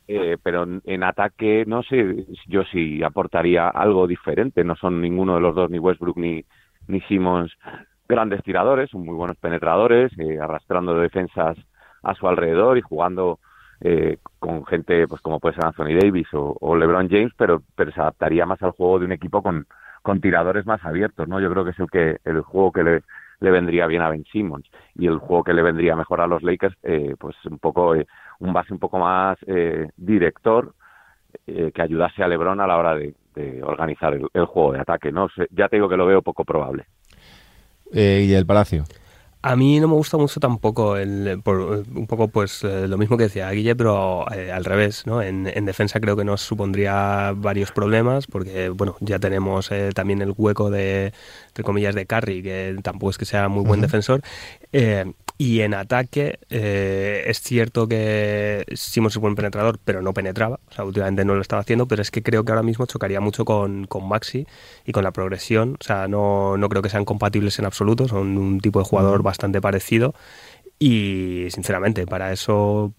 [0.08, 5.40] eh, pero en, ataque no sé yo sí aportaría algo diferente, no son ninguno de
[5.40, 6.44] los dos, ni Westbrook ni,
[6.86, 7.52] ni Simmons,
[8.08, 11.56] grandes tiradores, son muy buenos penetradores, eh, arrastrando defensas
[12.02, 13.40] a su alrededor y jugando
[13.80, 18.00] eh, con gente pues como puede ser Anthony Davis o, LeBron James, pero, pero se
[18.00, 19.66] adaptaría más al juego de un equipo con,
[20.02, 21.40] con tiradores más abiertos, ¿no?
[21.40, 23.02] Yo creo que es el que el juego que le,
[23.40, 26.42] le vendría bien a Ben Simmons y el juego que le vendría mejor a los
[26.42, 28.06] Lakers, eh, pues un poco eh,
[28.40, 30.74] un base un poco más eh, director
[31.46, 33.14] eh, que ayudase a LeBron a la hora de,
[33.62, 35.28] organizar el, el juego de ataque, ¿no?
[35.50, 36.86] Ya te digo que lo veo poco probable.
[37.92, 38.84] Eh, Guille del Palacio.
[39.42, 43.16] A mí no me gusta mucho tampoco el, por, un poco pues eh, lo mismo
[43.16, 45.22] que decía Guille, pero eh, al revés, ¿no?
[45.22, 50.20] En, en defensa creo que nos supondría varios problemas porque, bueno, ya tenemos eh, también
[50.20, 51.12] el hueco de,
[51.46, 53.86] entre comillas, de Curry, que tampoco es que sea muy buen Ujú.
[53.86, 54.22] defensor.
[55.38, 60.60] Y en ataque eh, es cierto que Simons es buen penetrador, pero no penetraba.
[60.70, 63.20] O sea, últimamente no lo estaba haciendo, pero es que creo que ahora mismo chocaría
[63.20, 64.46] mucho con, con Maxi
[64.86, 65.76] y con la progresión.
[65.78, 68.08] O sea, no, no creo que sean compatibles en absoluto.
[68.08, 70.14] Son un tipo de jugador bastante parecido.
[70.78, 72.94] Y sinceramente, para eso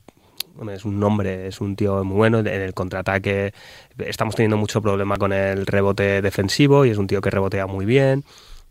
[0.71, 2.39] es un nombre, es un tío muy bueno.
[2.39, 3.54] En el contraataque
[3.97, 7.86] estamos teniendo mucho problema con el rebote defensivo y es un tío que rebotea muy
[7.86, 8.23] bien,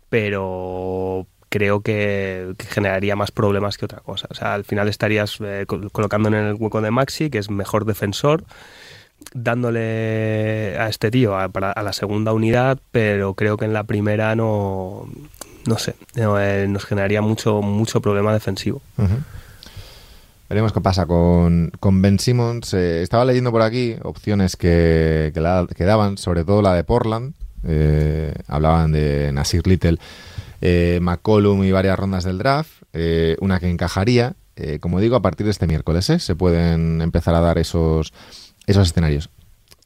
[0.09, 4.27] pero creo que, generaría más problemas que otra cosa.
[4.29, 7.49] O sea, al final estarías eh, col- colocando en el hueco de Maxi, que es
[7.49, 8.43] mejor defensor,
[9.33, 13.83] dándole a este tío a, para- a la segunda unidad, pero creo que en la
[13.83, 15.07] primera no,
[15.65, 18.81] no sé, eh, nos generaría mucho, mucho problema defensivo.
[20.49, 22.73] Veremos qué pasa con, Ben Simmons.
[22.73, 27.33] Eh, estaba leyendo por aquí opciones que, que daban, sobre todo la de Portland.
[27.67, 29.97] Eh, hablaban de Nasir Little,
[30.61, 32.71] eh, McCollum y varias rondas del draft.
[32.93, 36.05] Eh, una que encajaría, eh, como digo, a partir de este miércoles.
[36.05, 38.13] Se pueden empezar a dar esos,
[38.65, 39.29] esos escenarios.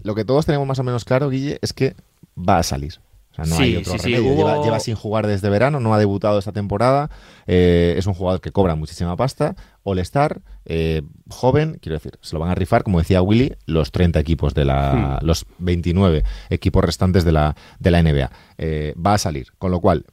[0.04, 1.96] Lo que todos tenemos más o menos claro, Guille, es que
[2.38, 2.96] va a salir.
[3.32, 5.80] O sea, no Sí, hay otro sí, sí, hubo- Lleva, lleva sin jugar desde verano,
[5.80, 7.10] no ha debutado esta temporada.
[7.48, 9.56] eh, es un jugador que cobra muchísima pasta.
[9.84, 14.20] All-Star, eh, joven, quiero decir, se lo van a rifar, como decía Willy, los 30
[14.20, 15.20] equipos de la.
[15.22, 18.32] los 29 equipos restantes de la, de la NBA.
[18.58, 19.48] Eh, va a salir.
[19.58, 20.06] Con lo cual,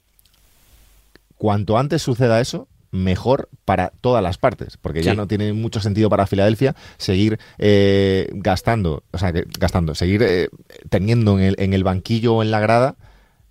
[1.38, 6.09] cuanto antes suceda eso, mejor para todas las partes, porque ya no tiene mucho sentido
[6.09, 10.48] para Filadelfia seguir eh, gastando, o sea, que, gastando, seguir eh,
[10.88, 12.96] teniendo en el, en el banquillo o en la grada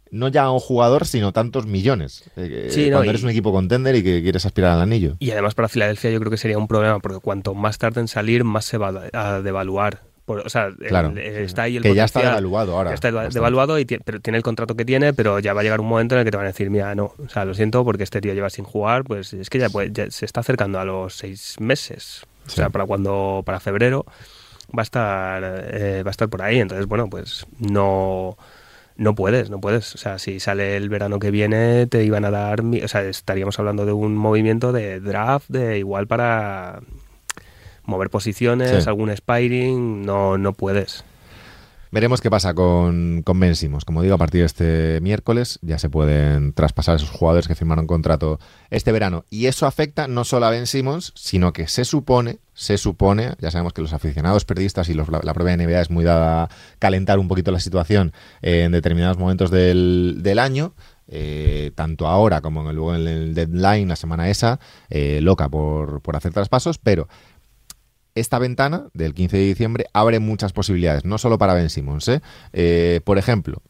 [0.10, 2.24] no ya a un jugador, sino tantos millones.
[2.38, 5.18] eh, Sí, no, cuando y- eres un equipo contender y que quieres aspirar al anillo.
[5.20, 8.08] Y además para Filadelfia yo creo que sería un problema, porque cuanto más tarde en
[8.08, 10.07] salir, más se va a devaluar.
[10.28, 11.08] Por- o sea, Claro.
[11.08, 12.94] el- está ahí el que ya está devaluado ahora.
[12.94, 13.34] Está bastante.
[13.36, 16.16] devaluado y pero tiene el contrato que tiene, pero ya va a llegar un momento
[16.16, 18.20] en el que te van a decir, mira, no, o sea, lo siento porque este
[18.20, 21.16] tío lleva sin jugar, pues es que ya, puede- ya se está acercando a los
[21.16, 22.24] seis meses.
[22.46, 22.58] O Sí.
[22.58, 24.06] sea, para cuando, para febrero
[24.78, 26.60] va a estar, eh, va a estar por ahí.
[26.60, 28.38] Entonces, bueno, pues no,
[28.98, 29.96] no puedes, no puedes.
[29.96, 33.58] O sea, si sale el verano que viene, te iban a dar, o sea, estaríamos
[33.60, 36.82] hablando de un movimiento de draft de igual para
[37.88, 38.90] mover posiciones, Sí.
[38.90, 41.04] algún spiring, no, no puedes.
[41.90, 43.86] Veremos qué pasa con, con Ben Simmons.
[43.86, 47.88] Como digo, a partir de este miércoles ya se pueden traspasar esos jugadores que firmaron
[47.88, 49.24] contrato este verano.
[49.30, 53.52] Y eso afecta no solo a Ben Simmons, sino que se supone, se supone, ya
[53.52, 56.50] sabemos que los aficionados periodistas y los, la, la, propia NBA es muy dada a
[56.78, 60.74] calentar un poquito la situación en determinados momentos del, del año.
[61.10, 65.48] Eh, tanto ahora como en el, luego en el deadline, la semana esa, eh, loca
[65.48, 67.08] por, por hacer traspasos, pero
[68.20, 72.08] esta ventana del 15 de diciembre abre muchas posibilidades, no solo para Ben Simmons.
[72.08, 72.22] ¿eh?
[72.54, 73.62] Eh, por ejemplo,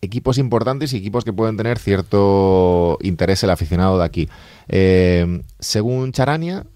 [0.00, 4.28] equipos importantes y equipos que pueden tener cierto interés el aficionado de aquí.
[4.68, 6.66] Eh, según Charania,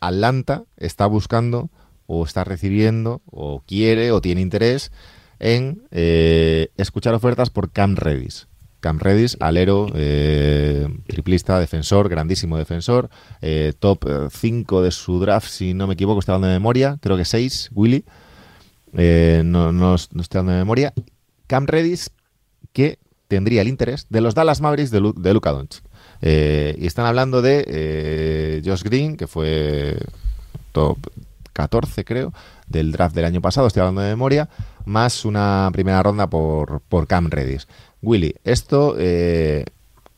[0.00, 1.68] Atlanta está buscando
[2.06, 4.90] o está recibiendo o quiere o tiene interés
[5.38, 8.46] en escuchar ofertas por Cam Redis.
[8.84, 13.08] Cam Redis, alero, eh, triplista, defensor, grandísimo defensor,
[13.40, 17.16] eh, top 5 de su draft, si no me equivoco, estoy dando de memoria, creo
[17.16, 18.04] que 6, Willy,
[18.92, 20.92] eh, no, no, estoy dando de memoria.
[21.46, 22.10] Cam Redis,
[22.74, 25.82] que tendría el interés de los Dallas Mavericks de, Lu de Luka Doncic.
[26.20, 29.96] y están hablando de Josh Green, que fue
[30.72, 30.98] top
[31.54, 32.34] 14, creo,
[32.66, 34.50] del draft del año pasado, estoy hablando de memoria,
[34.84, 37.66] más una primera ronda por, por Cam Redis.
[38.04, 39.64] Willy, esto eh,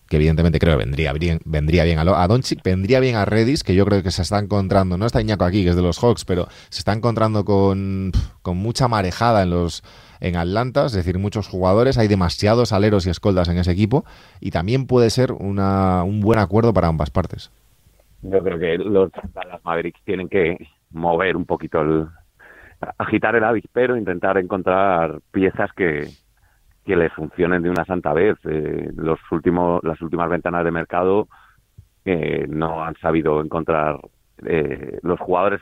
[0.08, 3.64] que evidentemente creo que vendría bien, vendría bien a, a Doncic, vendría bien a Redis,
[3.64, 5.98] que yo creo que se está encontrando, no está Iñaco aquí, que es de los
[5.98, 9.82] Hawks, pero se está encontrando con, con mucha marejada en los
[10.18, 14.04] en Atlanta, es decir, muchos jugadores, hay demasiados aleros y escoltas en ese equipo,
[14.40, 17.50] y también puede ser una, un buen acuerdo para ambas partes.
[18.22, 20.56] Yo creo que los Dallas Mavericks tienen que
[20.90, 22.06] mover un poquito el
[22.98, 26.08] agitar el avispero, intentar encontrar piezas que,
[26.86, 28.38] que les funcionen de una santa vez.
[28.44, 31.28] Eh, los últimos, las últimas ventanas de mercado
[32.04, 33.98] eh, no han sabido encontrar
[34.46, 35.60] eh, los jugadores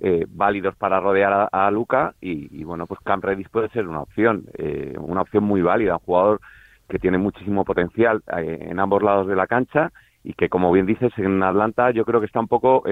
[0.00, 4.44] eh, válidos para rodear a, Luca y, bueno, pues Cam Redis puede ser una opción,
[4.58, 6.40] eh, una opción muy válida, un jugador
[6.88, 9.92] que tiene muchísimo potencial eh, en ambos lados de la cancha
[10.24, 12.82] y que, como bien dices, en Atlanta yo creo que está un poco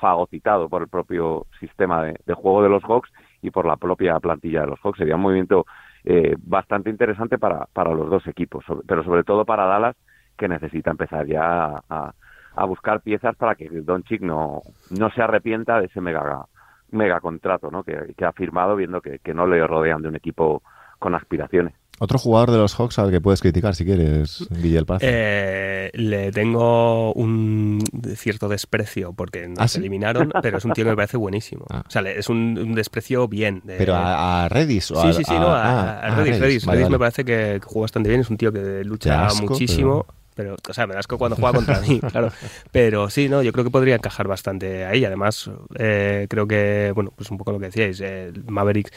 [0.00, 3.10] fagocitado por el propio sistema de, juego de los Hawks
[3.42, 4.98] y por la propia plantilla de los Hawks.
[4.98, 5.66] Sería un movimiento
[6.04, 9.96] eh, bastante interesante para, para los dos equipos, pero sobre todo para Dallas,
[10.36, 12.14] que necesita empezar ya a,
[12.56, 16.46] a buscar piezas para que Doncic no, no se arrepienta de ese mega,
[16.90, 17.82] mega contrato ¿no?
[17.82, 20.62] que, que ha firmado, viendo que, que no le rodean de un equipo
[20.98, 21.74] con aspiraciones.
[22.02, 25.02] Otro jugador de los Hawks al que puedes criticar si quieres, Guillermo Paz.
[25.04, 27.84] Eh, le tengo un
[28.16, 29.80] cierto desprecio porque nos ¿Ah, sí?
[29.80, 31.66] eliminaron, pero es un tío que me parece buenísimo.
[31.68, 31.82] Ah.
[31.86, 33.60] O sea, es un, un desprecio bien.
[33.64, 33.76] De...
[33.76, 34.90] ¿Pero a, a Redis?
[34.92, 36.40] O sí, a, sí, sí, no, a, a, a Redis.
[36.40, 36.88] Redis, vale, Redis vale.
[36.88, 40.06] me parece que, juega bastante bien, es un tío que lucha asco, muchísimo.
[40.34, 40.56] Pero...
[40.56, 40.70] pero...
[40.70, 42.32] o sea, me da asco cuando juega contra mí, claro.
[42.72, 45.04] Pero sí, no, yo creo que podría encajar bastante ahí.
[45.04, 48.90] Además, eh, creo que, bueno, pues un poco lo que decíais, eh, Maverick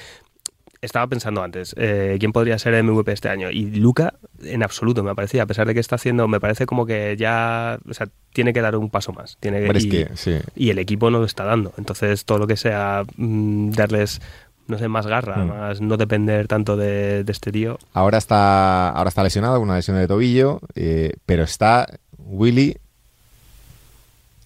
[0.84, 3.50] estaba pensando antes, eh, ¿quién podría ser MVP este año?
[3.50, 6.86] Y Luca, en absoluto, me parecía, a pesar de que está haciendo, me parece como
[6.86, 9.38] que ya, o sea, tiene que dar un paso más.
[9.40, 10.38] Tiene que, y, que, sí.
[10.56, 11.74] y, el equipo no lo está dando.
[11.78, 14.20] Entonces, todo lo que sea mmm, darles
[14.68, 15.48] no sé, más garra, mm.
[15.48, 17.80] más no depender tanto de, de, este tío.
[17.94, 22.78] Ahora está, ahora está lesionado, una lesión de tobillo, eh, pero está Willy.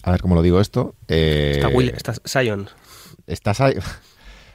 [0.02, 0.94] A ver cómo lo digo esto.
[1.08, 2.68] Eh, está Willy, está Sion.
[3.26, 3.82] Está Sion.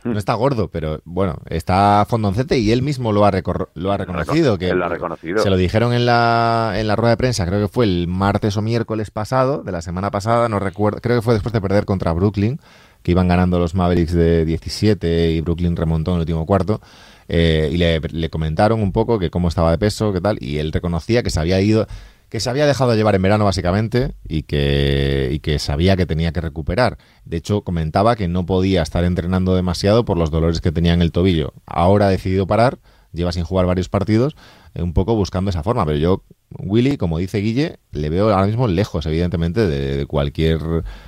[0.03, 3.31] No está gordo, pero bueno, está fondoncete y él mismo lo ha,
[3.73, 4.57] lo ha reconocido.
[4.57, 5.39] Que él lo ha reconocido.
[5.39, 8.57] Se lo dijeron en la, en la rueda de prensa, creo que fue el martes
[8.57, 11.85] o miércoles pasado, de la semana pasada, no recuerdo, creo que fue después de perder
[11.85, 12.59] contra Brooklyn,
[13.01, 16.81] que iban ganando los Mavericks de 17 y Brooklyn remontó en el último cuarto.
[17.29, 20.57] Eh, y le, le comentaron un poco que cómo estaba de peso, qué tal, y
[20.57, 21.87] él reconocía que se había ido,
[22.33, 26.07] que se había dejado de llevar en verano básicamente y que, y que sabía que
[26.07, 26.97] tenía que recuperar.
[27.25, 31.03] De hecho, comentaba que no podía estar entrenando demasiado por los dolores que tenía en
[31.03, 31.53] el tobillo.
[31.67, 32.79] Ahora ha decidido parar,
[33.11, 34.35] lleva sin jugar varios partidos,
[34.73, 35.85] eh, un poco buscando esa forma.
[35.85, 36.23] Pero yo,
[36.57, 40.59] Willy, como dice Guille, le veo ahora mismo lejos, evidentemente, de, de cualquier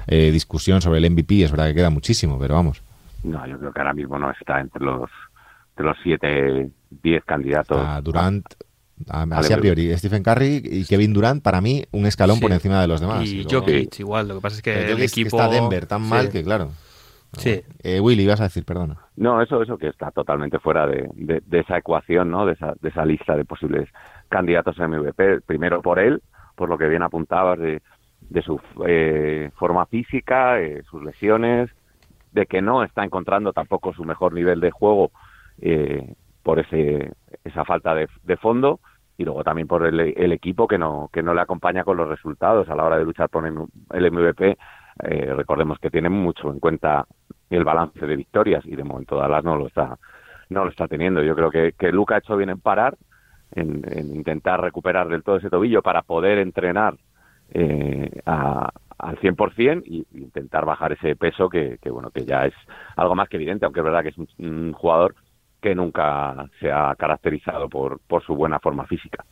[0.06, 1.42] eh, discusión sobre el MVP.
[1.42, 2.84] Es verdad que queda muchísimo, pero vamos.
[3.24, 5.10] No, yo creo que ahora mismo no está entre los,
[5.72, 6.70] entre los siete,
[7.02, 7.80] diez candidatos.
[7.84, 8.46] Ah, Durant,
[9.10, 12.42] Así a priori, Stephen Curry y Kevin Durant, para mí, un escalón sí.
[12.42, 13.30] por encima de los demás.
[13.30, 14.04] Y, y Jokic sí.
[14.04, 15.38] igual, lo que pasa es que el, equipo...
[15.38, 16.10] Está Denver tan sí.
[16.10, 16.72] mal que, claro.
[17.34, 17.62] Sí.
[17.84, 18.98] Eh, Willy, ibas a decir, perdona.
[19.18, 22.46] No, eso, eso que está totalmente fuera de, de, de esa ecuación, ¿no?
[22.46, 23.90] De esa, de esa lista de posibles
[24.30, 25.42] candidatos a MVP.
[25.42, 26.22] Primero por él,
[26.56, 27.82] por lo que bien apuntabas de,
[28.30, 31.70] de su eh, forma física, eh, sus lesiones,
[32.32, 35.12] de que no está encontrando tampoco su mejor nivel de juego
[35.62, 37.12] eh, por ese,
[37.44, 38.80] esa falta de, fondo
[39.18, 42.70] y luego también por el, equipo que no, que no le acompaña con los resultados
[42.70, 44.56] a la hora de luchar por el MVP.
[45.06, 47.08] Eh, recordemos que tiene mucho en cuenta
[47.50, 49.98] el balance de victorias y de momento Dallas no lo está
[50.52, 51.24] no lo está teniendo.
[51.24, 52.96] Yo creo que, que Luca ha hecho bien en parar,
[53.52, 56.94] en, en intentar recuperar del todo ese tobillo para poder entrenar
[57.56, 62.54] eh, a, al 100% y intentar bajar ese peso que, bueno que ya es
[62.96, 65.16] algo más que evidente, aunque es verdad que es un jugador
[65.66, 69.26] que nunca se ha caracterizado por, por su buena forma física.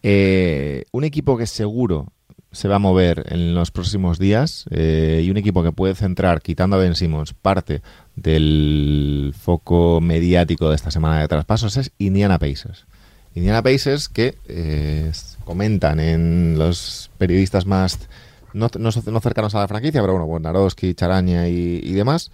[0.00, 2.12] Eh, un equipo que seguro
[2.52, 6.40] se va a mover en los próximos días eh, y un equipo que puede centrar,
[6.40, 7.82] quitando a Ben Simmons, parte
[8.14, 12.86] del foco mediático de esta semana de traspasos es Indiana Pacers.
[13.34, 15.10] Indiana Pacers que eh,
[15.44, 18.08] comentan en los periodistas más
[18.52, 22.30] no, no, no cercanos a la franquicia, pero bueno, Bonarowski, Charaña y, y demás,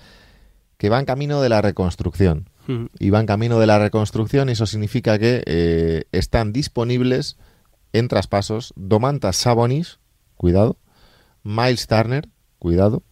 [0.77, 2.52] que van camino de la reconstrucción.
[2.99, 7.37] Y van camino de la reconstrucción y eso significa que eh, están disponibles
[7.93, 9.99] en traspasos Domantas Sabonis,
[10.37, 10.77] cuidado,
[11.43, 13.03] Miles Turner, cuidado,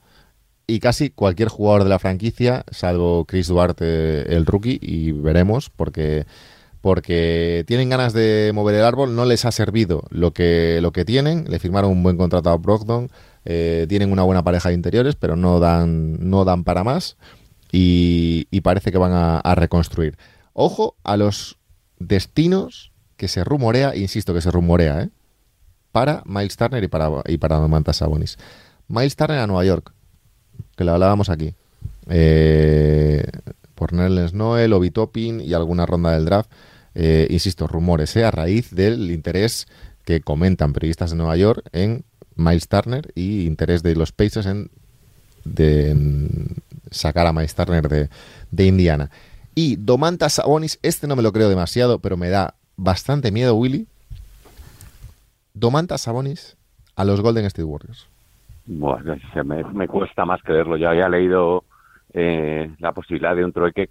[0.66, 6.26] y casi cualquier jugador de la franquicia, salvo Chris Duarte, el rookie, y veremos, porque,
[6.80, 11.04] porque tienen ganas de mover el árbol, no les ha servido lo que, lo que
[11.04, 13.10] tienen, le firmaron un buen contrato a Brogdon,
[13.44, 17.16] eh, tienen una buena pareja de interiores, pero no dan, no dan para más,
[17.72, 20.16] y, parece que van a, reconstruir.
[20.52, 21.58] Ojo a los
[21.98, 25.10] destinos que se rumorea, insisto que se rumorea, ¿eh?
[25.92, 28.38] para Miles Turner y para, y para Sabonis.
[28.88, 29.92] Miles Turner a Nueva York,
[30.76, 31.54] que lo hablábamos aquí.
[32.08, 33.24] Eh,
[33.74, 36.50] por Nerlens Noel, Obi Toppin y alguna ronda del draft.
[36.94, 38.24] Eh, insisto, rumores, ¿eh?
[38.24, 39.68] a raíz del interés
[40.04, 42.04] que comentan periodistas de Nueva York en
[42.34, 44.70] Miles Turner y interés de los Pacers en,
[45.44, 46.56] de, en
[46.90, 48.08] sacar a Miles Turner de,
[48.50, 49.10] de Indiana.
[49.54, 53.86] Y Domantas Sabonis, este no me lo creo demasiado, pero me da bastante miedo, Willy.
[55.54, 56.56] Domantas Sabonis
[56.96, 58.06] a los Golden State Warriors.
[58.66, 60.76] Bueno, se me, me cuesta más creerlo.
[60.76, 61.64] Yo había leído
[62.12, 63.90] eh, la posibilidad de un trueque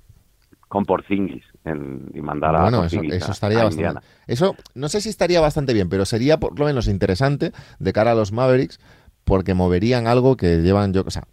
[0.69, 3.83] con Porzingis en, y mandar a Bueno, eso, estaría a bastante.
[3.83, 4.01] Indiana.
[4.27, 8.11] Eso no sé si estaría bastante bien, pero sería por lo menos interesante de cara
[8.11, 8.79] a los Mavericks,
[9.25, 11.23] porque moverían algo que llevan yo, o sea,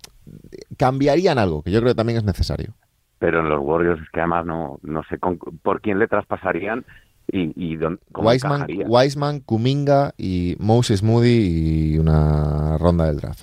[0.76, 2.74] cambiarían algo que yo creo que también es necesario.
[3.18, 6.84] Pero en los Warriors es que además no, no sé con- por quién le traspasarían
[7.28, 7.76] y,
[8.12, 8.66] cómo Wiseman.
[8.86, 13.42] Wiseman, Kuminga y Moses Moody y una ronda del draft.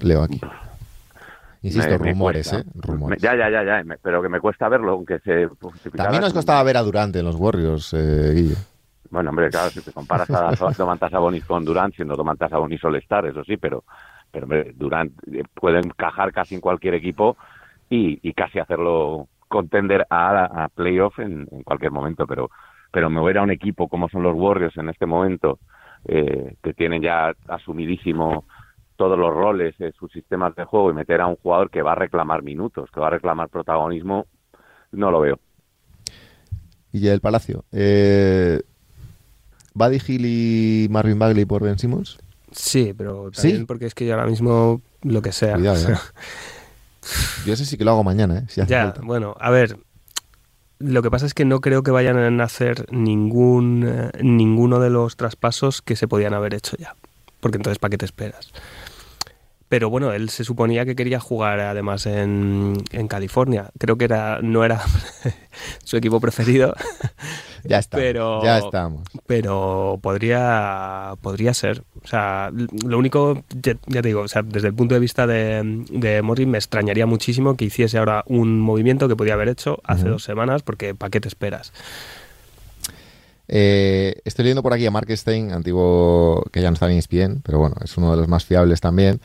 [0.00, 0.40] Leo aquí.
[1.62, 2.52] Insisto, Me- rumores.
[2.52, 2.64] ¿eh?
[2.74, 3.22] Rumores.
[3.22, 5.48] Me- ya, ya, ya, ya, pero que me cuesta verlo, aunque se
[5.94, 8.56] También nos costaba ver a Durante en los Warriors, eh, Guille.
[9.10, 13.26] Bueno, hombre, claro, si te comparas a Domantas Sabonis con Durant, siendo Domantas Sabonis All-Star,
[13.26, 13.84] eso sí, pero,
[14.32, 17.36] pero hombre, Durant eh, puede encajar casi en cualquier equipo
[17.88, 22.50] y, y casi hacerlo contender a, a playoff en, cualquier momento, pero,
[22.90, 25.58] pero mover a un equipo como son los Warriors en este momento,
[26.06, 28.46] eh, que tienen ya asumidísimo
[28.96, 31.92] todos los roles, eh, sus sistemas de juego y meter a un jugador que va
[31.92, 34.26] a reclamar minutos, que va a reclamar protagonismo,
[34.92, 35.38] no lo veo.
[36.92, 37.64] Guille del Palacio.
[37.72, 38.60] Eh,
[39.74, 42.18] ¿Buddy Hill y Marvin Bagley por Ben Simmons?
[42.52, 43.64] Sí, pero también ¿Sí?
[43.64, 45.54] porque es que yo ahora mismo lo que sea.
[45.54, 45.98] Cuidado, o sea, ¿eh?
[47.46, 48.44] Yo ese sí que lo hago mañana, ¿eh?
[48.48, 49.00] Si hace ya, falta.
[49.02, 49.76] bueno, a ver.
[50.78, 54.90] Lo que pasa es que no creo que vayan a hacer ningún eh, ninguno de
[54.90, 56.96] los traspasos que se podían haber hecho ya.
[57.40, 58.50] Porque entonces, ¿para qué te esperas?
[59.72, 63.70] Pero bueno, él se suponía que quería jugar además en, en California.
[63.78, 64.82] Creo que era no era
[65.84, 66.74] su equipo preferido,
[67.64, 68.02] Ya estamos.
[68.04, 69.08] pero- Ya estamos.
[69.26, 71.84] pero podría podría ser.
[72.04, 72.50] O sea,
[72.84, 76.20] lo único, ya, ya te digo, o sea, desde el punto de vista de, de
[76.20, 80.22] Morris me extrañaría muchísimo que hiciese ahora un movimiento que podía haber hecho hace dos
[80.22, 81.72] semanas, porque ¿para qué te esperas?
[83.48, 87.40] Eh, estoy leyendo por aquí a Mark Stein, antiguo que ya no está en ESPN,
[87.42, 89.18] pero bueno, es uno de los más fiables también.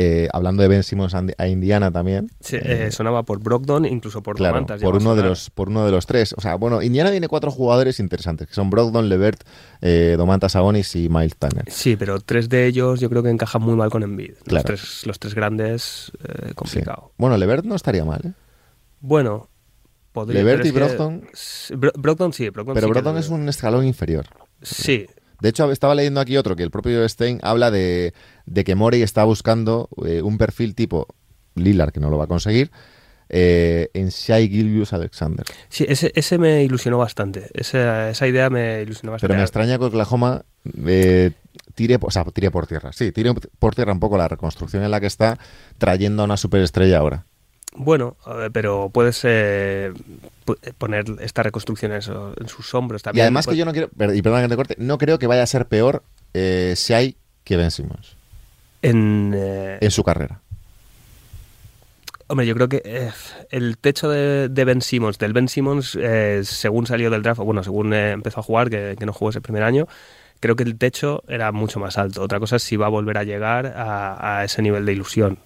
[0.00, 2.30] Eh, hablando de Ben Simmons a Indiana también.
[2.38, 4.80] Sí, eh, sonaba por Brogdon, incluso por Claro, Domantas.
[4.80, 6.34] por uno de los por uno de los tres.
[6.38, 9.42] O sea, bueno, Indiana tiene cuatro jugadores interesantes, que son Brogdon, Levert,
[9.80, 11.64] eh, Domantas Sabonis y Miles Turner.
[11.68, 14.34] Sí, pero tres de ellos yo creo que encajan muy mal con Embiid.
[14.34, 14.64] Los, Claro.
[14.66, 16.54] tres, los tres grandes, eh, Sí.
[16.54, 17.12] complicado.
[17.18, 18.32] Bueno, Levert no estaría mal, ¿eh?
[19.00, 19.48] Bueno,
[20.12, 20.42] podría...
[20.42, 21.28] Levert y que- Brogdon.
[21.32, 24.26] Sí, Brogdon sí, Pero sí Brogdon es un escalón inferior.
[24.62, 25.06] Sí,
[25.40, 28.12] De hecho, estaba leyendo aquí otro, que el propio Stein habla de,
[28.46, 31.06] de que Morey está buscando eh, un perfil tipo
[31.54, 32.70] Lillard, que no lo va a conseguir,
[33.28, 35.44] eh, en Shai Gilgius Alexander.
[35.68, 37.50] sí ese, ese me ilusionó bastante.
[37.54, 39.28] Esa, esa idea me ilusionó bastante.
[39.28, 40.44] Pero me extraña que Oklahoma
[40.86, 41.32] eh,
[41.74, 42.92] tire, o sea, tire por tierra.
[42.92, 45.38] Sí, tire por tierra un poco la reconstrucción en la que está,
[45.76, 47.26] trayendo a una superestrella ahora.
[47.74, 48.16] Bueno,
[48.52, 49.92] pero puedes eh,
[50.78, 53.22] poner esta reconstrucción en, sus hombros también.
[53.22, 55.26] y además que Pues- yo no quiero, y perdona que te corte, no creo que
[55.26, 56.02] vaya a ser peor
[56.34, 58.16] eh, Shai que Ben Simmons
[58.82, 60.40] En, eh, en su carrera.
[62.30, 63.10] Hombre, yo creo que eh,
[63.50, 67.62] el techo de, de Ben Simmons, del Ben Simmons, eh, según salió del draft, bueno,
[67.64, 69.88] según eh, empezó a jugar, que, que no jugó ese primer año,
[70.40, 72.22] creo que el techo era mucho más alto.
[72.22, 75.38] Otra cosa es si va a volver a llegar a, a ese nivel de ilusión.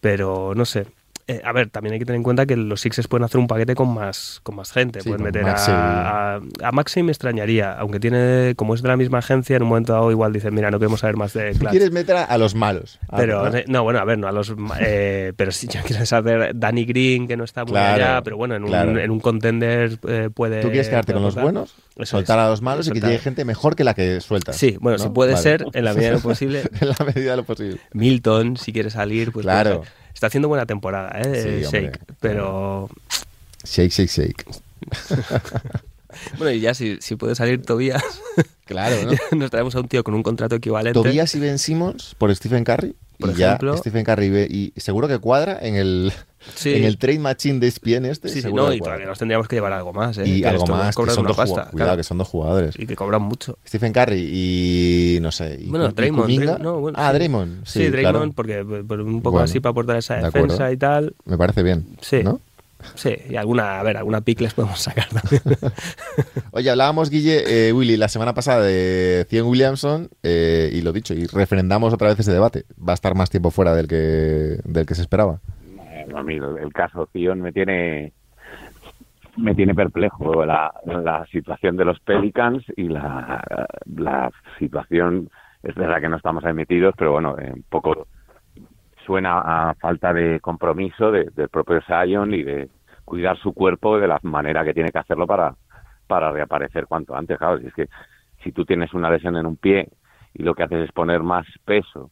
[0.00, 0.86] Pero no sé.
[1.30, 3.46] Eh, a ver, también hay que tener en cuenta que los Sixers pueden hacer un
[3.46, 5.02] paquete con más, con más gente.
[5.02, 8.96] Sí, pueden meter a, a, a Maxey me extrañaría, aunque tiene, como es de la
[8.96, 11.70] misma agencia, en un momento dado igual dicen, mira, no queremos saber más de Clutch.
[11.70, 12.98] quieres meter a, a los malos.
[13.10, 13.56] a- Pero, ¿no?
[13.58, 14.54] eh, no, bueno, a ver, no a los.
[14.80, 18.38] eh, pero si ya quieres saber Danny Green, que no está muy Claro, allá, pero
[18.38, 18.98] bueno, en un, claro.
[18.98, 20.62] en un contender eh, puede.
[20.62, 22.44] Tú quieres quedarte con los buenos, Eso soltar es.
[22.46, 24.56] a los malos y que llegue gente mejor que la que sueltas.
[24.56, 25.04] Sí, bueno, ¿no?
[25.04, 25.42] si puede Vale.
[25.42, 26.62] ser, en la medida de lo posible.
[26.80, 27.80] en la medida de lo posible.
[27.92, 29.44] Milton, si quiere salir, pues.
[29.44, 29.80] Claro.
[29.80, 30.07] puede ser.
[30.14, 31.42] Está haciendo buena temporada, ¿eh?
[31.42, 32.00] Sí, hombre, Shake.
[32.20, 32.88] Pero.
[33.64, 34.44] Shake, shake, shake.
[36.36, 38.02] Bueno, y ya si, si puede salir Tobías,
[38.64, 39.38] Claro, ¿no?
[39.38, 40.98] nos traemos a un tío con un contrato equivalente.
[40.98, 42.96] Tobías y Ben Simmons por Stephen Curry.
[43.18, 43.76] Por y ya ejemplo.
[43.76, 46.12] Stephen Curry y seguro que cuadra en el,
[46.54, 46.74] Sí.
[46.74, 48.28] en el trade machine de ESPN este.
[48.28, 50.24] Sí, sí, no, y todavía nos tendríamos que llevar algo más, ¿eh?
[50.26, 51.68] Y Que algo más, que son, dos pasta.
[51.70, 52.74] Cuidado, que son dos jugadores.
[52.78, 53.58] Y que cobran mucho.
[53.66, 55.58] Stephen Curry y no sé.
[55.60, 56.22] Y, Bueno, Draymond.
[56.22, 56.44] Kuminga.
[56.44, 57.12] Draymond, no, bueno, ah.
[57.12, 57.64] Draymond.
[57.66, 58.32] Sí, Sí, Draymond, claro.
[58.34, 60.72] porque por un poco Bueno, así para aportar esa de defensa acuerdo.
[60.72, 61.14] y tal.
[61.24, 61.86] Me parece bien.
[62.00, 62.22] Sí.
[62.22, 62.40] ¿no?
[62.94, 65.42] Sí, y alguna, a ver, alguna pick les podemos sacar también.
[66.52, 71.12] Oye, hablábamos, Guille, eh, Willy, la semana pasada de Cien Williamson eh, y lo dicho,
[71.12, 72.64] y refrendamos otra vez ese debate.
[72.80, 75.40] Va a estar más tiempo fuera del que, del que se esperaba.
[76.18, 78.12] A el, caso Zion me tiene
[79.36, 80.72] me tiene perplejo la,
[81.30, 83.44] situación de los Pelicans y la,
[83.86, 85.30] la situación
[85.62, 88.08] es verdad que no estamos ahí metidos pero bueno eh, un poco
[89.06, 92.68] suena a falta de compromiso de- del propio Zion y de
[93.04, 95.54] cuidar su cuerpo de la manera que tiene que hacerlo para
[96.08, 97.38] para reaparecer cuanto antes.
[97.38, 97.88] Claro si es que
[98.42, 99.88] si tú tienes una lesión en un pie
[100.34, 102.10] y lo que haces es poner más peso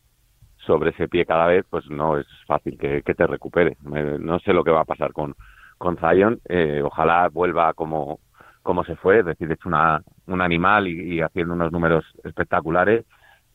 [0.66, 3.76] sobre ese pie cada vez, pues no es fácil que, te recupere.
[3.82, 5.34] No sé lo que va a pasar con,
[5.78, 6.40] con Zion.
[6.48, 8.18] Eh, ojalá vuelva como,
[8.62, 13.04] como se fue, es decir, hecho una, un animal y, y haciendo unos números espectaculares,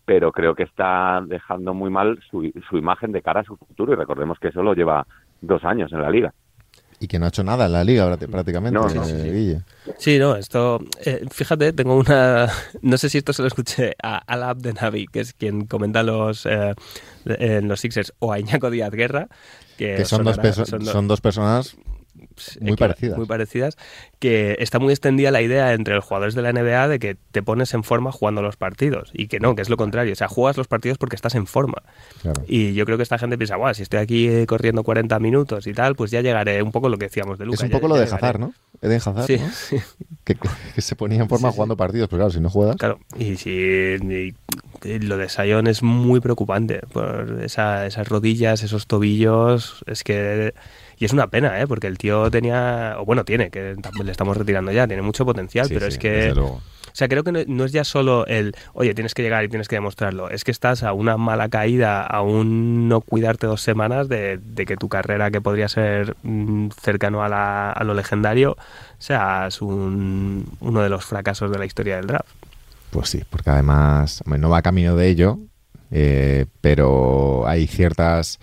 [0.05, 3.93] pero creo que está dejando muy mal su, su imagen de cara a su futuro.
[3.93, 5.05] Y recordemos que solo lleva
[5.41, 6.33] dos años en la liga.
[7.01, 9.13] Y que no ha hecho nada en la liga prá- prácticamente, No, eh, no, sí,
[9.23, 9.57] sí.
[9.97, 10.79] Sí, no, esto.
[11.03, 12.47] eh, fíjate, tengo una.
[12.83, 16.03] No sé si esto se lo escuché a Alab de Navi, que es quien comenta
[16.03, 16.73] los, eh,
[17.25, 19.27] en los Sixers, o a Iñaco Díaz Guerra,
[19.77, 21.75] que, Que son dos, son do- son dos personas
[22.61, 23.17] muy parecidas.
[23.17, 23.77] Muy parecidas.
[24.19, 27.41] Que está muy extendida la idea entre los jugadores de la NBA de que te
[27.43, 29.09] pones en forma jugando los partidos.
[29.13, 30.13] Y que no, que es lo contrario.
[30.13, 31.81] O sea, juegas los partidos porque estás en forma.
[32.21, 32.43] Claro.
[32.47, 35.67] Y yo creo que esta gente piensa, guau, si estoy aquí eh, corriendo 40 minutos
[35.67, 36.61] y tal, pues ya llegaré.
[36.61, 37.61] Un poco lo que decíamos de Lucas.
[37.61, 38.13] es un ya- poco lo ya de.
[38.15, 38.53] Hazard, ¿no?
[38.81, 39.49] Eden Hazard, Sí, ¿no?
[39.53, 39.77] sí.
[40.23, 40.35] Que,
[40.75, 42.75] que se ponía en forma Sí, jugando partidos, pero claro, si no juegas...
[42.77, 43.49] Claro, y si
[44.83, 50.53] y lo de Sion es muy preocupante por esa- esas rodillas, esos tobillos, es que
[51.01, 51.65] y es una pena, ¿eh?
[51.67, 55.67] porque el tío tenía, o bueno, tiene, que le estamos retirando ya, tiene mucho potencial,
[55.67, 56.61] Sí, pero sí, es que, o
[56.93, 59.67] sea, creo que no, no es ya solo el, oye, tienes que llegar y tienes
[59.67, 64.09] que demostrarlo, es que estás a una mala caída, a un no cuidarte dos semanas
[64.09, 68.55] de, de que tu carrera, que podría ser mm, cercano a, la- a lo legendario,
[68.99, 72.29] seas un- uno de los fracasos de la historia del draft.
[72.91, 75.39] Pues sí, porque además no va camino de ello,
[75.91, 78.39] eh, pero hay ciertas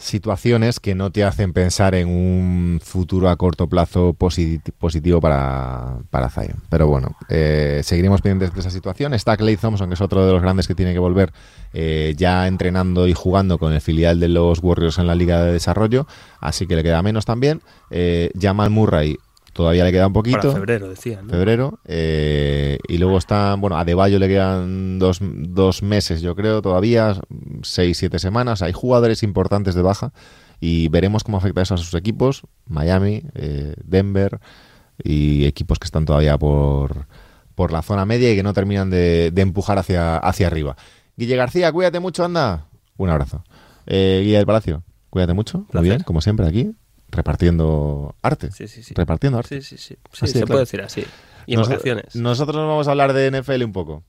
[0.00, 5.98] situaciones que no te hacen pensar en un futuro a corto plazo posit- positivo para,
[6.10, 6.56] para Zion.
[6.70, 9.12] Pero bueno, eh, seguiremos pendientes de esa situación.
[9.12, 11.32] Está Clay Thompson, que es otro de los grandes que tiene que volver
[11.74, 15.52] eh, ya entrenando y jugando con el filial de los Warriors en la Liga de
[15.52, 16.06] Desarrollo,
[16.40, 17.60] así que le queda menos también.
[17.90, 19.18] Eh, Jamal Murray
[19.60, 21.26] todavía le queda un poquito Para febrero, decían.
[21.26, 21.32] ¿no?
[21.32, 21.78] febrero.
[21.84, 26.62] eh, y luego están, bueno, a De Bayo le quedan dos, dos meses, yo creo,
[26.62, 27.20] todavía,
[27.62, 28.62] seis, siete semanas.
[28.62, 30.12] Hay jugadores importantes de baja
[30.60, 32.42] y veremos cómo afecta eso a sus equipos.
[32.66, 34.40] Miami, eh, Denver
[35.02, 37.06] y equipos que están todavía por,
[37.54, 40.76] por la zona media y que no terminan de, de empujar hacia, hacia arriba.
[41.16, 42.66] Guille García, cuídate mucho, anda.
[42.96, 43.44] Un abrazo.
[43.86, 45.66] Eh, Guille del Palacio, cuídate mucho.
[45.72, 46.72] Muy bien, como siempre, aquí,
[47.10, 48.50] repartiendo arte.
[48.52, 48.94] Sí, sí, sí.
[48.94, 49.60] Repartiendo arte.
[49.60, 49.98] Sí, sí, sí.
[50.12, 51.04] Sí, se de puede decir así.
[51.46, 51.68] Y Nos-.
[52.14, 54.04] Nosotros nos vamos a hablar de NFL un poco.